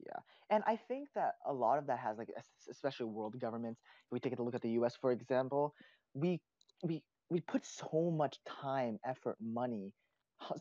[0.00, 2.30] Yeah, and I think that a lot of that has like,
[2.70, 3.80] especially world governments.
[4.06, 4.96] If we take a look at the U.S.
[5.00, 5.74] for example,
[6.14, 6.40] we
[6.84, 9.92] we we put so much time, effort, money,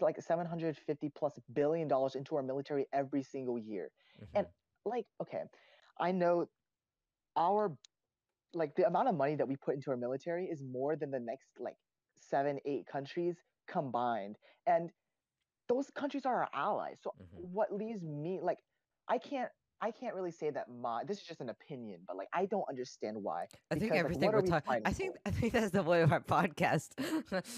[0.01, 3.91] like 750 plus billion dollars into our military every single year.
[4.35, 4.51] And Mhm.
[4.85, 5.43] like, okay,
[5.99, 6.47] I know
[7.35, 7.77] our
[8.53, 11.19] like the amount of money that we put into our military is more than the
[11.19, 11.77] next like
[12.15, 13.37] seven, eight countries
[13.67, 14.37] combined.
[14.65, 14.91] And
[15.67, 16.99] those countries are our allies.
[17.01, 17.47] So Mhm.
[17.53, 18.59] what leaves me like
[19.07, 22.29] I can't I can't really say that my this is just an opinion, but like
[22.33, 23.45] I don't understand why.
[23.71, 25.21] I think Because like everything what we're we talking I think for?
[25.25, 26.89] I think that's the point of our podcast.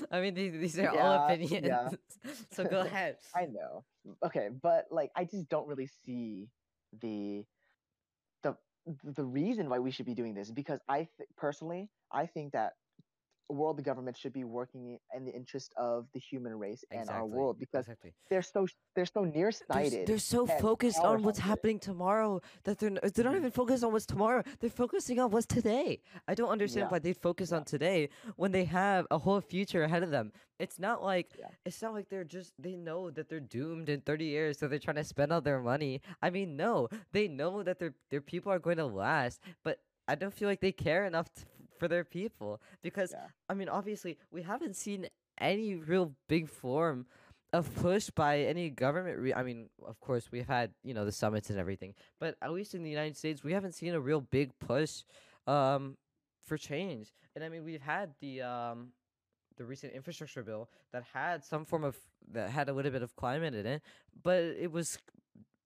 [0.11, 1.67] I mean these, these are all opinions.
[1.67, 1.89] yeah.
[2.51, 3.17] so go ahead.
[3.35, 3.83] I know.
[4.25, 6.49] Okay, but like I just don't really see
[7.01, 7.45] the
[8.43, 8.55] the
[9.03, 12.73] the reason why we should be doing this because I th- personally I think that
[13.53, 17.25] world the government should be working in the interest of the human race and our
[17.25, 18.13] world because Exactly.
[18.29, 22.91] they're so they're so They're, nearsighted they're so focused on what's happening tomorrow that they're
[22.91, 23.37] they're not Mhm.
[23.37, 24.43] even focused on what's tomorrow.
[24.59, 26.01] They're focusing on what's today.
[26.27, 29.41] I don't understand Yeah, why they focus yeah, on today when they have a whole
[29.41, 30.31] future ahead of them.
[30.59, 34.01] It's not like yeah, it's not like they're just they know that they're doomed in
[34.01, 36.01] 30 years so they're trying to spend all their money.
[36.21, 36.87] I mean, no.
[37.11, 40.59] They know that their their people are going to last, but I don't feel like
[40.61, 41.43] they care enough t-
[41.79, 43.27] for their people because yeah.
[43.49, 45.07] I mean, obviously, we haven't seen
[45.39, 47.05] any real big form
[47.53, 49.17] of push by any government.
[49.17, 52.51] Re- I mean, of course, we've had you know the summits and everything, but at
[52.51, 55.03] least in the United States, we haven't seen a real big push
[55.47, 55.97] um,
[56.45, 57.13] for change.
[57.35, 58.89] And I mean, we've had the um,
[59.57, 61.97] the recent infrastructure bill that had some form of
[62.31, 63.81] that had a little bit of climate in it,
[64.23, 64.99] but it was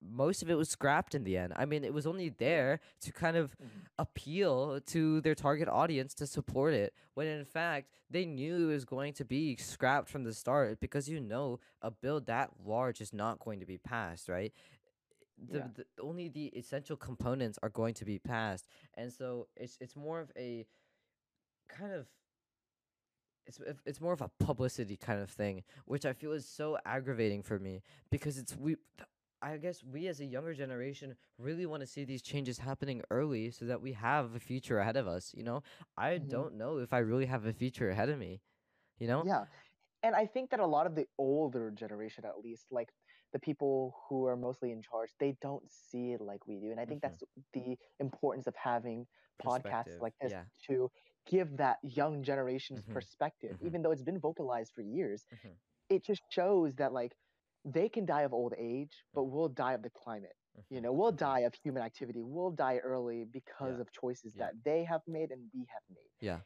[0.04, 1.54] most of it was scrapped in the end.
[1.56, 3.88] I mean, it was only there to kind of Mhm.
[3.98, 8.86] appeal to their target audience to support it, when in fact they knew it was
[8.86, 13.14] going to be scrapped from the start because you know a bill that large is
[13.14, 14.54] not going to be passed, right?
[15.38, 15.68] The, Yeah.
[15.74, 20.20] the only the essential components are going to be passed, and so it's it's more
[20.20, 20.68] of a
[21.68, 22.08] kind of
[23.46, 27.44] it's it's more of a publicity kind of thing, which I feel is so aggravating
[27.44, 28.78] for me because it's we.
[29.44, 33.52] I guess we as a younger generation really want to see these changes happening early
[33.52, 35.34] so that we have a future ahead of us.
[35.36, 35.64] You know,
[35.98, 36.46] I Mhm.
[36.46, 38.42] don't know if I really have a future ahead of me.
[39.00, 39.28] You know?
[39.28, 39.46] Yeah.
[40.04, 42.90] And I think that a lot of the older generation, at least, like
[43.34, 46.72] the people who are mostly in charge, they don't see it like we do.
[46.72, 47.14] And I think Mhm.
[47.14, 49.08] that's the importance of having
[49.42, 50.46] podcasts like this Yeah.
[50.68, 50.92] to
[51.26, 52.94] give that young generation's Mhm.
[52.94, 53.62] perspective, Mhm.
[53.62, 55.28] even though it's been vocalized for years.
[55.32, 55.58] Mhm.
[55.90, 57.16] It just shows that like
[57.66, 60.36] they can die of old age, but we'll die of the climate.
[60.70, 60.84] You Mhm.
[60.84, 62.22] know, we'll die of human activity.
[62.22, 63.82] We'll die early because Yeah.
[63.82, 64.46] of choices Yeah.
[64.46, 66.10] that they have made and we have made.
[66.20, 66.42] Yeah.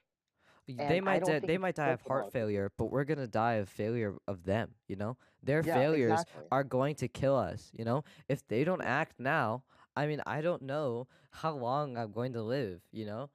[0.67, 2.34] And They might di- they might die of heart about.
[2.34, 4.75] failure, but we're gonna die of failure of them.
[4.88, 6.47] You know, their Yeah, failures exactly.
[6.51, 7.71] are going to kill us.
[7.73, 9.63] You know, if they don't act now,
[9.95, 12.82] I mean, I don't know how long I'm going to live.
[12.91, 13.30] You know.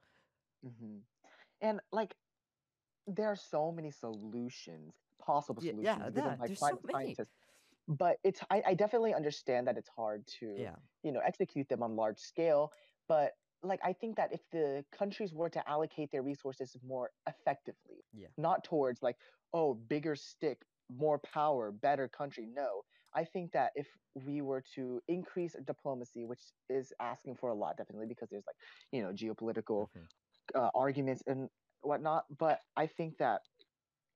[0.61, 0.99] hmm
[1.61, 2.15] And like,
[3.07, 6.35] there are so many solutions, possible solutions, yeah, yeah.
[6.37, 7.15] by There's so many.
[7.15, 7.33] scientists.
[7.87, 10.75] But it's I, I definitely understand that it's hard to, Yeah.
[11.03, 12.71] you know, execute them on large scale.
[13.07, 18.05] But like, I think that if the countries were to allocate their resources more effectively,
[18.13, 18.29] Yeah.
[18.37, 19.17] not towards like,
[19.53, 22.45] oh, bigger stick, more power, better country.
[22.45, 27.55] No, I think that if we were to increase diplomacy, which is asking for a
[27.55, 28.57] lot, definitely because there's like,
[28.91, 30.07] you know, geopolitical Mhm.
[30.55, 31.49] uh, arguments and
[31.81, 32.25] whatnot.
[32.37, 33.41] But I think that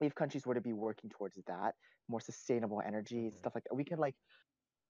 [0.02, 1.76] if countries were to be working towards that,
[2.08, 3.38] more sustainable energy, Mhm.
[3.38, 4.16] stuff like that, we could like,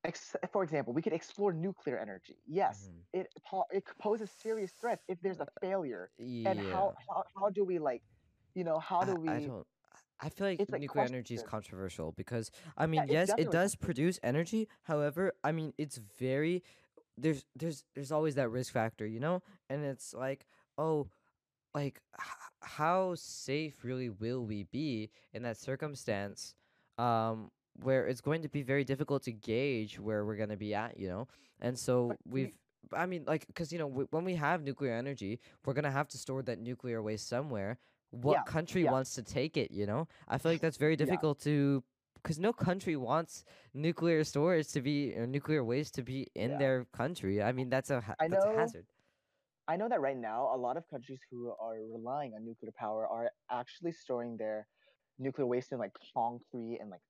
[0.04, 2.38] ex- for example, we could explore nuclear energy.
[2.46, 3.08] Yes, Mhm.
[3.14, 3.28] it
[3.72, 6.12] it poses serious threats if there's a failure.
[6.18, 6.24] yeah.
[6.46, 8.04] And how, how how do we like,
[8.56, 9.38] you know, how do I, we?
[9.38, 9.68] I don't.
[10.20, 13.76] I feel like like nuclear energy is controversial because I mean, it's yes, it does
[13.76, 14.68] produce energy.
[14.84, 16.64] However, I mean, it's very
[17.18, 21.10] there's there's there's always that risk factor, you know, and it's like, oh,
[21.78, 22.28] like h-
[22.62, 26.56] how safe really will we be in that circumstance,
[26.98, 27.52] um,
[27.84, 31.08] where it's going to be very difficult to gauge where we're gonna be at, you
[31.08, 31.28] know,
[31.62, 32.54] and so But we- we've.
[32.94, 36.08] I mean, like, because you know, w- when we have nuclear energy, we're gonna have
[36.10, 37.78] to store that nuclear waste somewhere.
[38.12, 38.92] What Yeah, country yeah.
[38.94, 39.72] wants to take it?
[39.72, 41.06] You know, I feel like that's very Yeah.
[41.06, 41.84] difficult to,
[42.16, 46.58] because no country wants nuclear storage to be or nuclear waste to be in Yeah.
[46.58, 47.42] their country.
[47.44, 48.86] I mean, that's a ha- I that's a know hazard.
[49.68, 53.08] I know that right now, a lot of countries who are relying on nuclear power
[53.08, 54.68] are actually storing their
[55.20, 57.02] nuclear waste in like concrete and like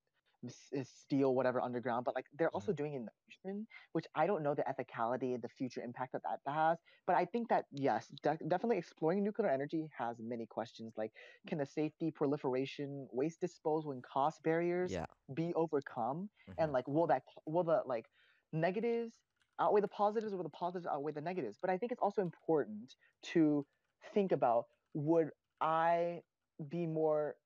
[0.83, 2.05] steel, whatever, underground.
[2.05, 5.33] But like they're also doing it in the ocean, which I don't know the ethicality,
[5.33, 6.79] and the future impact that that has.
[7.05, 10.93] But I think that yes, de- definitely exploring nuclear energy has many questions.
[10.97, 11.11] Like,
[11.47, 15.05] can the safety, proliferation, waste disposal, and cost barriers Yeah.
[15.33, 16.29] be overcome?
[16.57, 16.73] And mhm.
[16.73, 18.05] like, will that will the like
[18.53, 19.13] negatives
[19.59, 21.57] outweigh the positives or the positives outweigh the negatives.
[21.61, 22.95] But i think it's also important
[23.33, 23.65] to
[24.13, 25.31] think about would
[25.61, 26.21] i
[26.69, 27.37] be more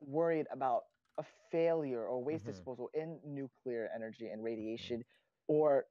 [0.00, 0.84] worried about
[1.18, 2.46] a failure or waste Mhm.
[2.46, 5.04] disposal in nuclear energy and radiation
[5.48, 5.86] or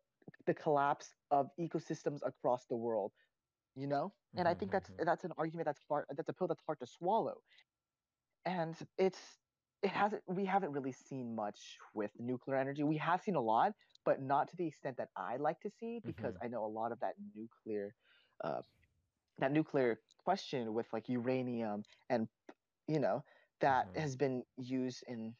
[0.45, 3.13] the collapse of ecosystems across the world
[3.75, 4.13] you know?
[4.37, 4.99] And i Mhm, think that's mhm.
[4.99, 7.41] that's an argument that's hard that's a pill that's hard to swallow.
[8.45, 9.39] And it's
[9.81, 12.83] it hasn't we haven't really seen much with nuclear energy.
[12.83, 13.73] We have seen a lot
[14.05, 16.41] but not to the extent that i like to see because Mhm.
[16.43, 17.93] i know a lot of that nuclear
[18.43, 18.61] uh,
[19.39, 22.27] that nuclear question with like uranium and
[22.87, 23.23] you know
[23.61, 23.95] that Mhm.
[23.95, 25.33] has been used in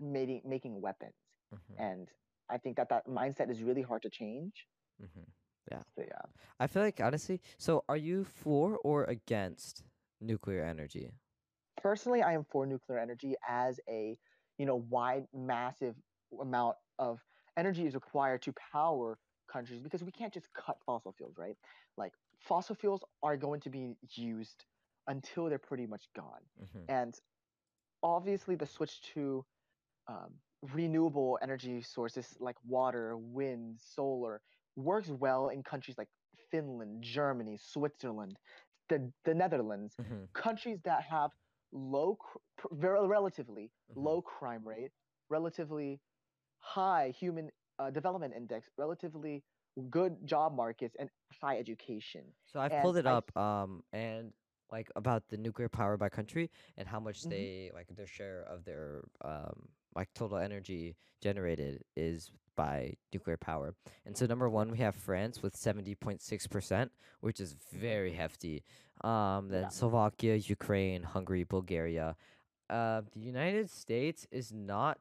[0.00, 1.14] making making weapons
[1.50, 2.08] Mhm, and
[2.50, 4.66] i think that that mindset is really hard to change
[4.98, 5.24] mhm.
[5.96, 6.26] so yeah
[6.58, 7.40] I feel like honestly.
[7.58, 9.84] So, are you for or against
[10.20, 11.12] nuclear energy?
[11.80, 14.16] personally, I am for nuclear energy as a
[14.58, 15.96] you know wide, massive
[16.40, 17.20] amount of
[17.56, 19.18] energy is required to power
[19.52, 21.56] countries because we can't just cut fossil fuels, right?
[21.96, 24.64] Like fossil fuels are going to be used
[25.06, 27.14] until they're pretty much gone, hmm and
[28.02, 29.44] obviously the switch to
[30.08, 34.42] um, renewable energy sources like water, wind, solar
[34.76, 36.08] works well in countries like
[36.50, 38.38] Finland, Germany, Switzerland,
[38.88, 41.30] the, the Netherlands, hmm countries that have
[41.72, 42.38] low, cr-
[42.72, 44.92] very relatively hmm low crime rate,
[45.30, 46.00] relatively
[46.64, 49.42] high human uh, development index, relatively
[49.90, 51.10] good job markets, and
[51.42, 52.22] high education.
[52.46, 54.32] So I've And pulled it I, up, um, and
[54.72, 57.30] like about the nuclear power by country and how much Mhm.
[57.30, 63.74] they like their share of their um like total energy generated is by nuclear power.
[64.06, 66.90] And so number one, we have France with seventy point six percent,
[67.20, 68.64] which is very hefty.
[69.02, 72.16] Um, then yeah, Slovakia, Ukraine, Hungary, Bulgaria.
[72.70, 74.98] Uh, the United States is not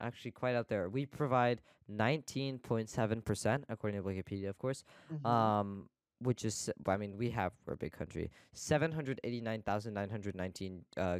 [0.00, 0.88] actually quite out there.
[0.88, 5.88] We provide nineteen point seven percent according to Wikipedia, of course hmm um,
[6.20, 8.30] which is I mean we have we're a big country.
[8.52, 11.18] Seven hundred eighty nine thousand nine hundred nineteen uh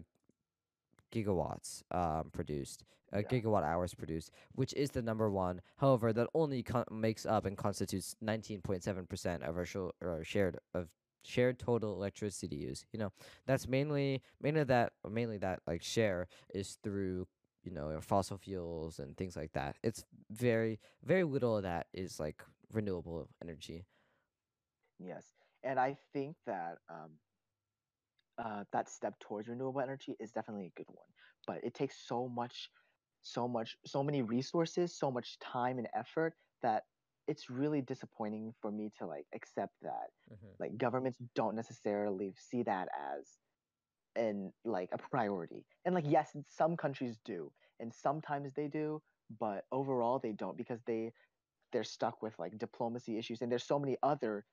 [1.12, 5.61] gigawatts um produced, uh, yeah, gigawatt hours produced, which is the number one.
[5.77, 9.93] However, that only con- makes up and constitutes nineteen point seven percent of our, sho-
[10.03, 10.89] our shared of
[11.22, 12.85] shared total electricity use.
[12.93, 13.12] You know,
[13.47, 17.27] that's mainly mainly that mainly that like share is through
[17.64, 19.76] you know fossil fuels and things like that.
[19.82, 22.42] It's very very little of that is like
[22.72, 23.86] renewable energy.
[24.98, 25.34] yes.
[25.62, 27.12] And I think that um,
[28.42, 31.06] uh, that step towards renewable energy is definitely a good one.
[31.46, 32.70] But it takes so much,
[33.22, 36.84] so much, so many resources, so much time and effort that
[37.26, 42.62] it's really disappointing for me to like accept that hmm like governments don't necessarily see
[42.62, 42.88] that
[43.18, 43.38] as
[44.16, 45.64] an like a priority.
[45.84, 47.50] And like yes, some countries do,
[47.80, 49.02] and sometimes they do,
[49.38, 51.12] but overall they don't because they
[51.72, 54.44] they're stuck with like diplomacy issues and there's so many other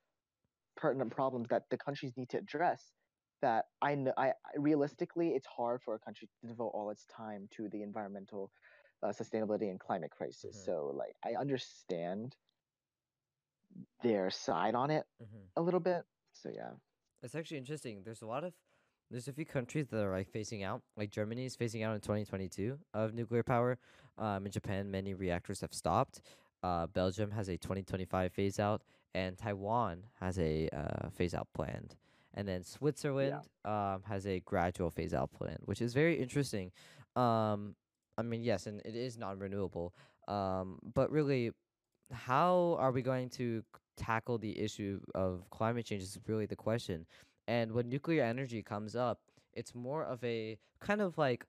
[0.76, 2.93] pertinent problems that the countries need to address
[3.41, 7.47] that I know I realistically it's hard for a country to devote all its time
[7.57, 8.51] to the environmental
[9.03, 10.55] uh, sustainability and climate crisis.
[10.55, 12.36] hmm So like I understand
[14.03, 15.45] their side on it mm-hmm.
[15.55, 16.03] a little bit.
[16.34, 16.72] So yeah.
[17.24, 18.01] It's actually interesting.
[18.03, 18.53] There's a lot of
[19.12, 20.82] there's a few countries that are like phasing out.
[20.95, 23.78] Like Germany is phasing out in 2022 of nuclear power.
[24.18, 26.22] Um, in Japan, many reactors have stopped.
[26.64, 28.84] Uh, Belgium has a 2025 phase out,
[29.14, 31.95] and Taiwan has a uh, phase out planned.
[32.34, 32.66] And then Yeah.
[32.66, 36.72] Switzerland um, has a gradual phase out plan, which is very interesting.
[37.16, 37.76] Um,
[38.18, 39.93] I mean, yes, and it is non-renewable.
[40.28, 41.51] Um, but really,
[42.12, 43.64] how are we going to
[43.97, 47.05] tackle the issue of climate change is really the question.
[47.52, 49.18] And when nuclear energy comes up,
[49.60, 51.45] it's more of a kind of like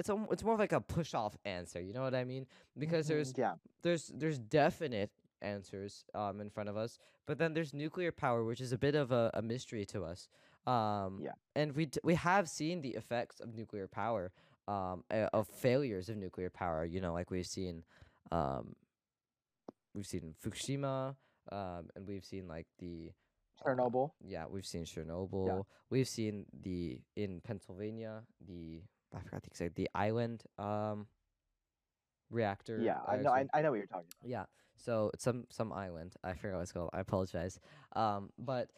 [0.00, 1.80] it's a, it's more of like a push off answer.
[1.80, 2.44] You know what I mean?
[2.82, 3.54] Because hmm there's Yeah.
[3.84, 5.10] there's there's definite
[5.42, 8.94] answers um in front of us, but then there's nuclear power, which is a bit
[9.02, 10.28] of a, a mystery to us.
[10.66, 11.36] Um, Yeah.
[11.54, 14.32] and we d- we have seen the effects of nuclear power,
[14.66, 16.84] um, uh, of failures of nuclear power.
[16.84, 17.84] You know, like we've seen,
[18.32, 18.74] um,
[19.94, 21.14] we've seen Fukushima,
[21.52, 23.12] um, and we've seen like the,
[23.62, 24.10] Chernobyl.
[24.26, 25.02] yeah, we've seen Yeah.
[25.02, 25.64] Chernobyl.
[25.90, 28.82] We've seen the in Pennsylvania the
[29.14, 31.06] I forgot the exact the island um
[32.30, 32.78] reactor.
[32.80, 32.98] Yeah.
[33.06, 33.30] I know.
[33.30, 34.28] I, I know what you're talking about.
[34.28, 34.44] yeah,
[34.76, 36.14] so it's some some island.
[36.24, 36.90] I forgot what it's called.
[36.92, 37.58] I apologize.
[37.94, 38.70] Um, but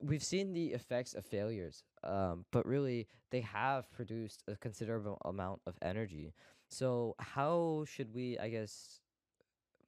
[0.00, 1.82] we've seen the effects of failures.
[2.04, 6.34] Um, but really they have produced a considerable amount of energy.
[6.68, 9.00] So how should we, I guess,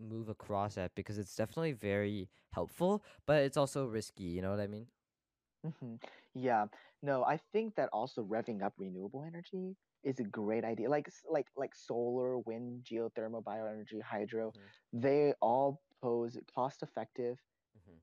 [0.01, 4.25] move across that because it's definitely very helpful, but it's also risky.
[4.25, 4.89] You know what I mean?
[5.63, 5.95] hmm
[6.35, 6.67] Yeah.
[7.03, 10.89] No, I think that also revving up renewable energy is a great idea.
[10.91, 17.39] Like like like solar, wind, geothermal, bioenergy, hydro, hmm they all pose cost-effective,
[17.75, 17.99] hmm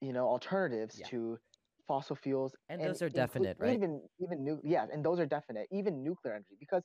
[0.00, 1.38] you know, alternatives Yeah, to
[1.86, 3.82] fossil fuels and and those are definite, right?
[3.82, 6.82] even even nu yeah, and those are definite, even nuclear energy because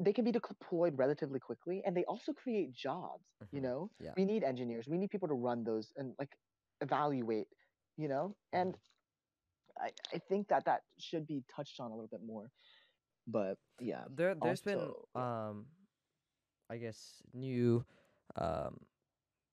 [0.00, 3.90] they can be deployed relatively quickly and they also create jobs, you hmm know?
[4.00, 4.14] Yeah.
[4.16, 6.36] We need engineers, we need people to run those and like
[6.80, 7.48] evaluate,
[7.96, 8.36] you know?
[8.52, 8.78] And hmm
[9.80, 12.50] I, I think that that should be touched on a little bit more.
[13.26, 15.66] But yeah, There, there's been um,
[16.70, 17.84] I guess new,
[18.36, 18.80] um,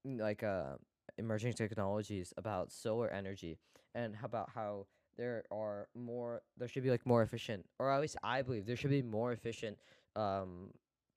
[0.06, 0.76] like uh
[1.18, 3.58] emerging technologies about solar energy
[3.93, 4.88] and how about how
[5.18, 8.76] there are more there should be like more efficient or at least I believe there
[8.76, 9.78] should be more efficient
[10.16, 10.72] um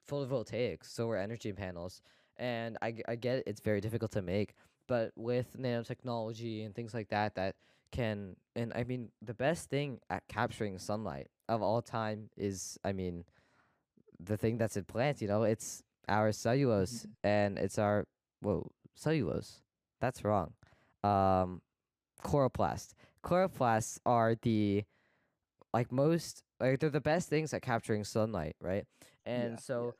[0.09, 2.03] photovoltaic solar energy panels
[2.37, 4.55] and I, g- I get it's very difficult to make
[4.87, 7.57] but with nanotechnology and things like that that
[7.93, 12.93] can and I mean the best thing at capturing sunlight of all time is, I
[12.93, 13.25] mean,
[14.21, 15.23] the thing that's in plants.
[15.23, 18.07] You know, it's our cellulose and it's our
[18.41, 19.63] whoa cellulose.
[20.01, 20.53] That's wrong.
[21.03, 21.63] Um,
[22.23, 22.93] chloroplast.
[23.25, 24.85] Chloroplasts are the
[25.73, 28.85] like most like they're the best things at capturing sunlight, right?
[29.27, 29.95] And Yeah, so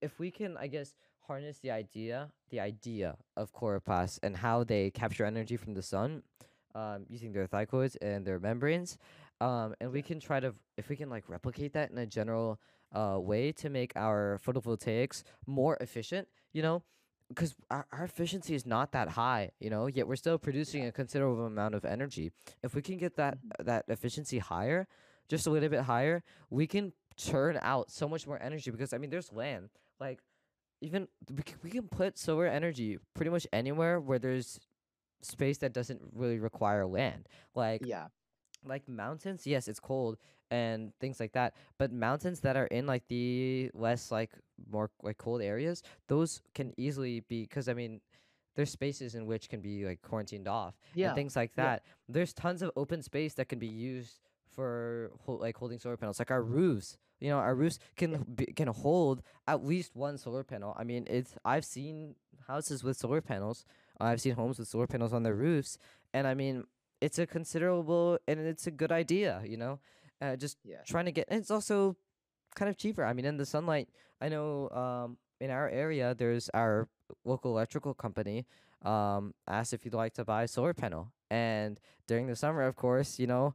[0.00, 0.94] if we can, I guess,
[1.26, 6.22] harness the idea, the idea of chloroplasts and how they capture energy from the sun,
[6.74, 8.98] um, using their thylakoids and their membranes,
[9.40, 12.60] um, and we can try to, if we can like replicate that in a general
[12.92, 16.82] uh way to make our photovoltaics more efficient, you know,
[17.28, 20.92] because our, our efficiency is not that high, you know, yet we're still producing a
[20.92, 22.32] considerable amount of energy.
[22.64, 24.88] If we can get that that efficiency higher,
[25.30, 28.98] just a little bit higher, we can churn out so much more energy because I
[28.98, 29.70] mean there's land.
[29.98, 30.18] Like
[30.80, 34.60] even we can, we can put solar energy pretty much anywhere where there's
[35.22, 37.28] space that doesn't really require land.
[37.54, 38.08] Like yeah,
[38.64, 40.18] like mountains, yes, it's cold
[40.50, 41.54] and things like that.
[41.78, 44.32] But mountains that are in like the less like
[44.70, 48.00] more like cold areas, those can easily be because I mean,
[48.56, 51.64] there's spaces in which can be like quarantined off yeah, and things like yeah.
[51.64, 51.82] that.
[52.08, 54.18] There's tons of open space that can be used
[54.54, 56.98] for hol- like holding solar panels, like our roofs.
[57.20, 60.74] You know, our roofs can be, can hold at least one solar panel.
[60.78, 62.14] I mean, it's I've seen
[62.46, 63.64] houses with solar panels.
[64.00, 65.76] I've seen homes with solar panels on their roofs,
[66.14, 66.64] and I mean,
[67.00, 69.42] it's a considerable and it's a good idea.
[69.46, 69.80] You know,
[70.22, 71.28] uh, just yeah, trying to get.
[71.30, 71.96] It's also
[72.54, 73.04] kind of cheaper.
[73.04, 73.88] I mean, in the sunlight,
[74.20, 76.88] I know um, in our area, there's our
[77.24, 78.46] local electrical company
[78.84, 81.12] um, asked if you'd like to buy a solar panel.
[81.30, 83.54] And during the summer, of course, you know,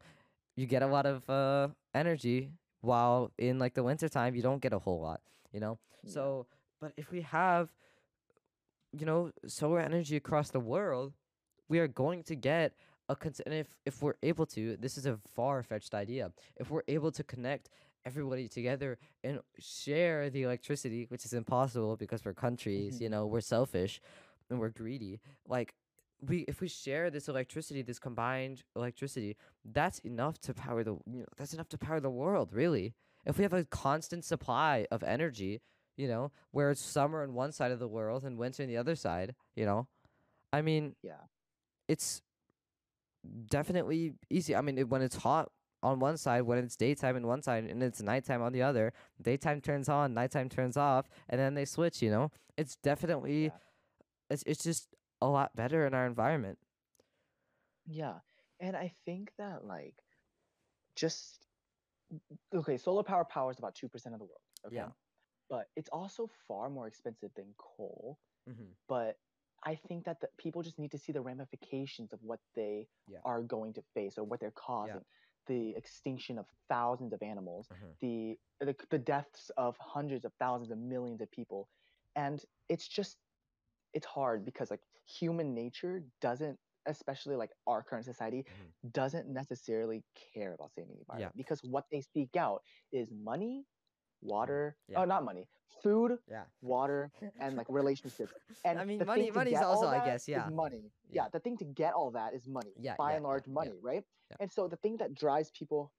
[0.55, 2.51] you get a lot of uh, energy,
[2.81, 5.79] while in like the wintertime, you don't get a whole lot, you know?
[6.03, 6.11] yeah.
[6.13, 6.47] So,
[6.79, 7.69] but if we have,
[8.91, 11.13] you know, solar energy across the world,
[11.67, 12.73] we are going to get
[13.09, 16.31] a cons- and if if we're able to, this is a far fetched idea.
[16.57, 17.69] If we're able to connect
[18.05, 23.41] everybody together and share the electricity, which is impossible because we're countries, you know, we're
[23.41, 23.99] selfish
[24.49, 25.19] and we're greedy.
[25.47, 25.73] Like
[26.27, 31.19] we if we share this electricity, this combined electricity, that's enough to power the you
[31.21, 32.93] know, that's enough to power the world, really.
[33.25, 35.61] If we have a constant supply of energy,
[35.97, 38.77] you know, where it's summer on one side of the world and winter on the
[38.77, 39.87] other side, you know,
[40.53, 41.25] I mean, yeah,
[41.87, 42.21] it's
[43.47, 44.55] definitely easy.
[44.55, 45.51] I mean, it, when it's hot
[45.83, 48.93] on one side, when it's daytime on one side, and it's nighttime on the other,
[49.21, 52.01] daytime turns on, nighttime turns off, and then they switch.
[52.01, 53.51] You know, it's definitely Yeah.
[54.29, 54.87] it's it's just
[55.25, 56.59] a lot better in our environment.
[57.85, 58.19] yeah.
[58.59, 60.03] And I think that like
[60.95, 61.47] just
[62.53, 64.41] okay, solar power powers about two percent of the world.
[64.65, 64.75] Okay.
[64.75, 64.89] Yeah.
[65.49, 68.19] But it's also far more expensive than coal.
[68.49, 68.73] Mm-hmm.
[68.87, 69.17] But
[69.65, 73.19] I think that the people just need to see the ramifications of what they Yeah.
[73.25, 75.03] are going to face or what they're causing.
[75.47, 77.97] The extinction of thousands of animals, Mhm.
[78.01, 81.69] the, the the deaths of hundreds of thousands of millions of people,
[82.15, 83.17] and it's just
[83.95, 84.81] it's hard because like
[85.19, 88.91] human nature doesn't especially like our current society Mhm.
[88.93, 91.41] doesn't necessarily care about saving the environment Yeah.
[91.43, 93.65] because what they seek out is money
[94.21, 95.01] water Yeah.
[95.01, 95.47] oh not money
[95.83, 96.45] food Yeah.
[96.61, 98.33] water and like relationships
[98.65, 100.47] and I mean, money- to money's also, I guess, yeah.
[100.49, 101.23] money Yeah.
[101.23, 101.27] yeah.
[101.35, 104.37] the thing to get all that is money Yeah, by and large money right yeah.
[104.41, 105.91] and so the thing that drives people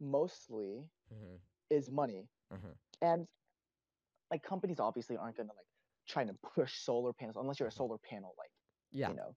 [0.00, 1.36] mostly Mm-hmm.
[1.70, 2.72] is money mm-hmm.
[3.00, 3.28] and
[4.32, 5.66] like companies obviously aren't gonna like
[6.06, 7.76] try to push solar panels unless you're a Mhm.
[7.76, 8.50] solar panel like
[8.92, 9.10] Yeah.
[9.10, 9.34] you know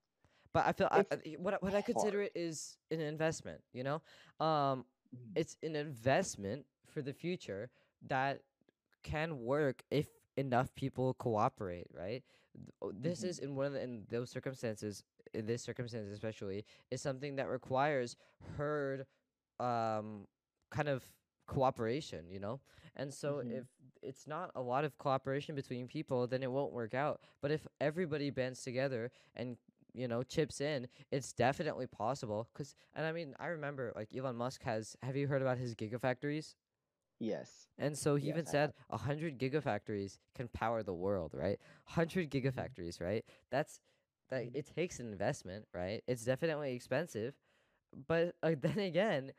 [0.52, 2.26] But I feel I, I- what I- what I consider hard.
[2.26, 3.62] it is an investment.
[3.72, 4.02] You know,
[4.40, 5.36] um, Mhm.
[5.36, 7.70] it's an investment for the future
[8.08, 8.42] that
[9.02, 12.22] can work if enough people cooperate, right?
[12.54, 13.24] Th- o- This Mhm.
[13.24, 15.04] is in one of the, in those circumstances,
[15.34, 18.16] in this circumstance especially, is something that requires
[18.56, 19.06] herd,
[19.60, 20.26] um,
[20.70, 21.04] kind of
[21.50, 22.60] cooperation, you know.
[22.96, 23.50] And so Mhm.
[23.50, 23.66] if
[24.02, 27.20] it's not a lot of cooperation between people, then it won't work out.
[27.42, 29.56] But if everybody bands together and
[29.94, 32.48] you know chips in, it's definitely possible.
[32.54, 34.96] Cause and I mean I remember like Elon Musk has.
[35.02, 36.54] Have you heard about his gigafactories?
[37.20, 41.58] yes And so he Yes, even said a hundred gigafactories can power the world, right?
[41.84, 43.24] Hundred gigafactories, right?
[43.50, 43.80] That's
[44.30, 44.54] that Mhm.
[44.54, 46.02] it takes an investment, right?
[46.06, 47.34] It's definitely expensive,
[48.06, 49.32] but uh, then again,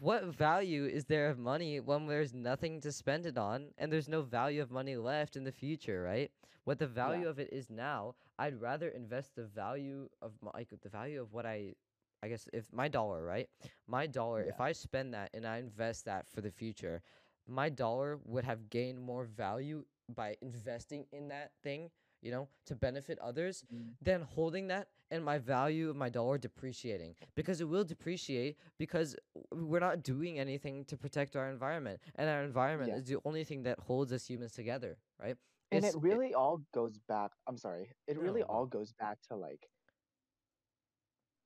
[0.00, 4.08] what value is there of money when there's nothing to spend it on and there's
[4.08, 6.30] no value of money left in the future, right?
[6.64, 10.68] What the value of it is now, I'd rather invest the value of my, like
[10.80, 11.74] the value of what I
[12.22, 13.48] I guess if my dollar, right?
[13.88, 17.02] My dollar, if I spend that and I invest that for the future,
[17.48, 22.76] my dollar would have gained more value by investing in that thing, you know, to
[22.76, 23.94] benefit others, Mhm.
[24.00, 29.16] than holding that and my value of my dollar depreciating because it will depreciate because
[29.52, 32.96] we're not doing anything to protect our environment and our environment Yeah.
[32.96, 35.36] is the only thing that holds us humans together, right?
[35.72, 39.20] and It's it really all goes back i'm sorry it really No, all goes back
[39.22, 39.70] to like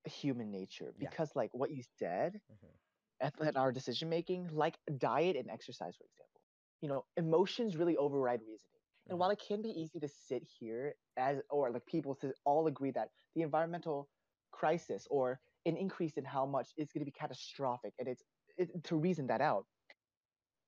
[0.06, 1.10] human nature Yeah.
[1.10, 2.78] because like what you said Mhm.
[3.20, 6.42] and our decision making like diet and exercise for example
[6.80, 8.75] you know emotions really override reasoning
[9.10, 12.66] and while it can be easy to sit here as or like people to all
[12.66, 14.08] agree that the environmental
[14.52, 18.22] crisis or an increase in how much is going to be catastrophic and it's
[18.56, 19.66] it, to reason that out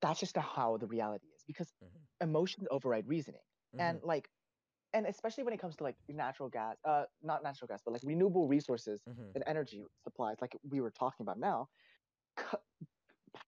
[0.01, 2.07] that's just how the reality is because Mhm.
[2.21, 3.41] emotions override reasoning
[3.79, 4.29] and like
[4.93, 8.03] and especially when it comes to like natural gas uh not natural gas but like
[8.05, 9.35] renewable resources Mhm.
[9.35, 11.69] and energy supplies like we were talking about now
[12.37, 12.59] co-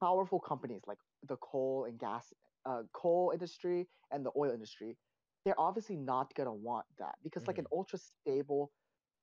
[0.00, 2.32] powerful companies like the coal and gas
[2.66, 4.98] uh, coal industry and the oil industry
[5.44, 8.72] they're obviously not going to want that because like an ultra stable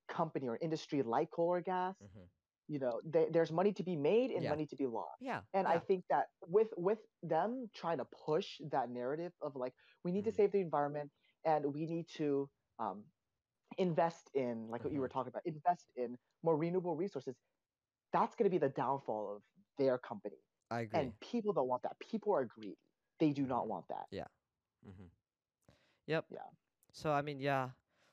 [0.07, 2.29] company or industry like coal or gas Mhm.
[2.67, 4.49] you know they, there's money to be made and Yeah.
[4.49, 8.59] money to be lost yeah, and i think that with with them trying to push
[8.71, 9.73] that narrative of like
[10.03, 10.31] we need to Mhm.
[10.31, 11.11] save the environment
[11.45, 13.05] and we need to um,
[13.77, 15.09] invest in like what you were Mhm.
[15.09, 17.35] talking about invest in more renewable resources
[18.11, 19.43] that's going to be the downfall of
[19.77, 20.37] their company
[20.69, 21.13] I agree.
[21.13, 22.77] and people don't want that people are greedy
[23.19, 24.27] they do not want that Yeah.
[24.87, 25.07] Mm-hmm.
[26.07, 26.25] Yep.
[26.29, 26.39] Yeah.
[26.91, 27.69] So I mean, yeah,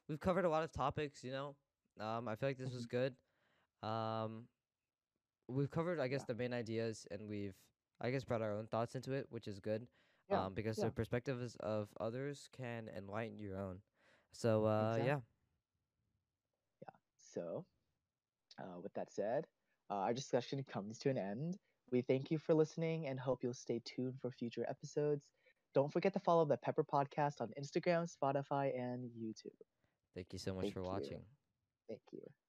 [0.08, 1.22] we've covered a lot of topics.
[1.24, 1.56] You know,
[2.00, 3.14] um, I feel like this was good.
[3.82, 4.48] Um,
[5.48, 6.26] we've covered, I guess, Yeah.
[6.28, 7.54] the main ideas, and we've,
[8.00, 9.86] I guess, brought our own thoughts into it, which is good.
[10.30, 10.86] Yeah, Um, because yeah.
[10.86, 13.80] the perspectives of others can enlighten your own.
[14.32, 15.06] So uh, Exactly.
[15.06, 15.20] yeah.
[17.20, 17.64] So,
[18.58, 19.46] uh, with that said,
[19.90, 21.58] uh, our discussion comes to an end.
[21.90, 25.30] We thank you for listening and hope you'll stay tuned for future episodes.
[25.74, 29.58] Don't forget to follow the Pepper Podcast on Instagram, Spotify, and YouTube.
[30.14, 30.86] Thank you so much Thank for you.
[30.86, 31.22] watching.
[31.88, 32.43] Thank you.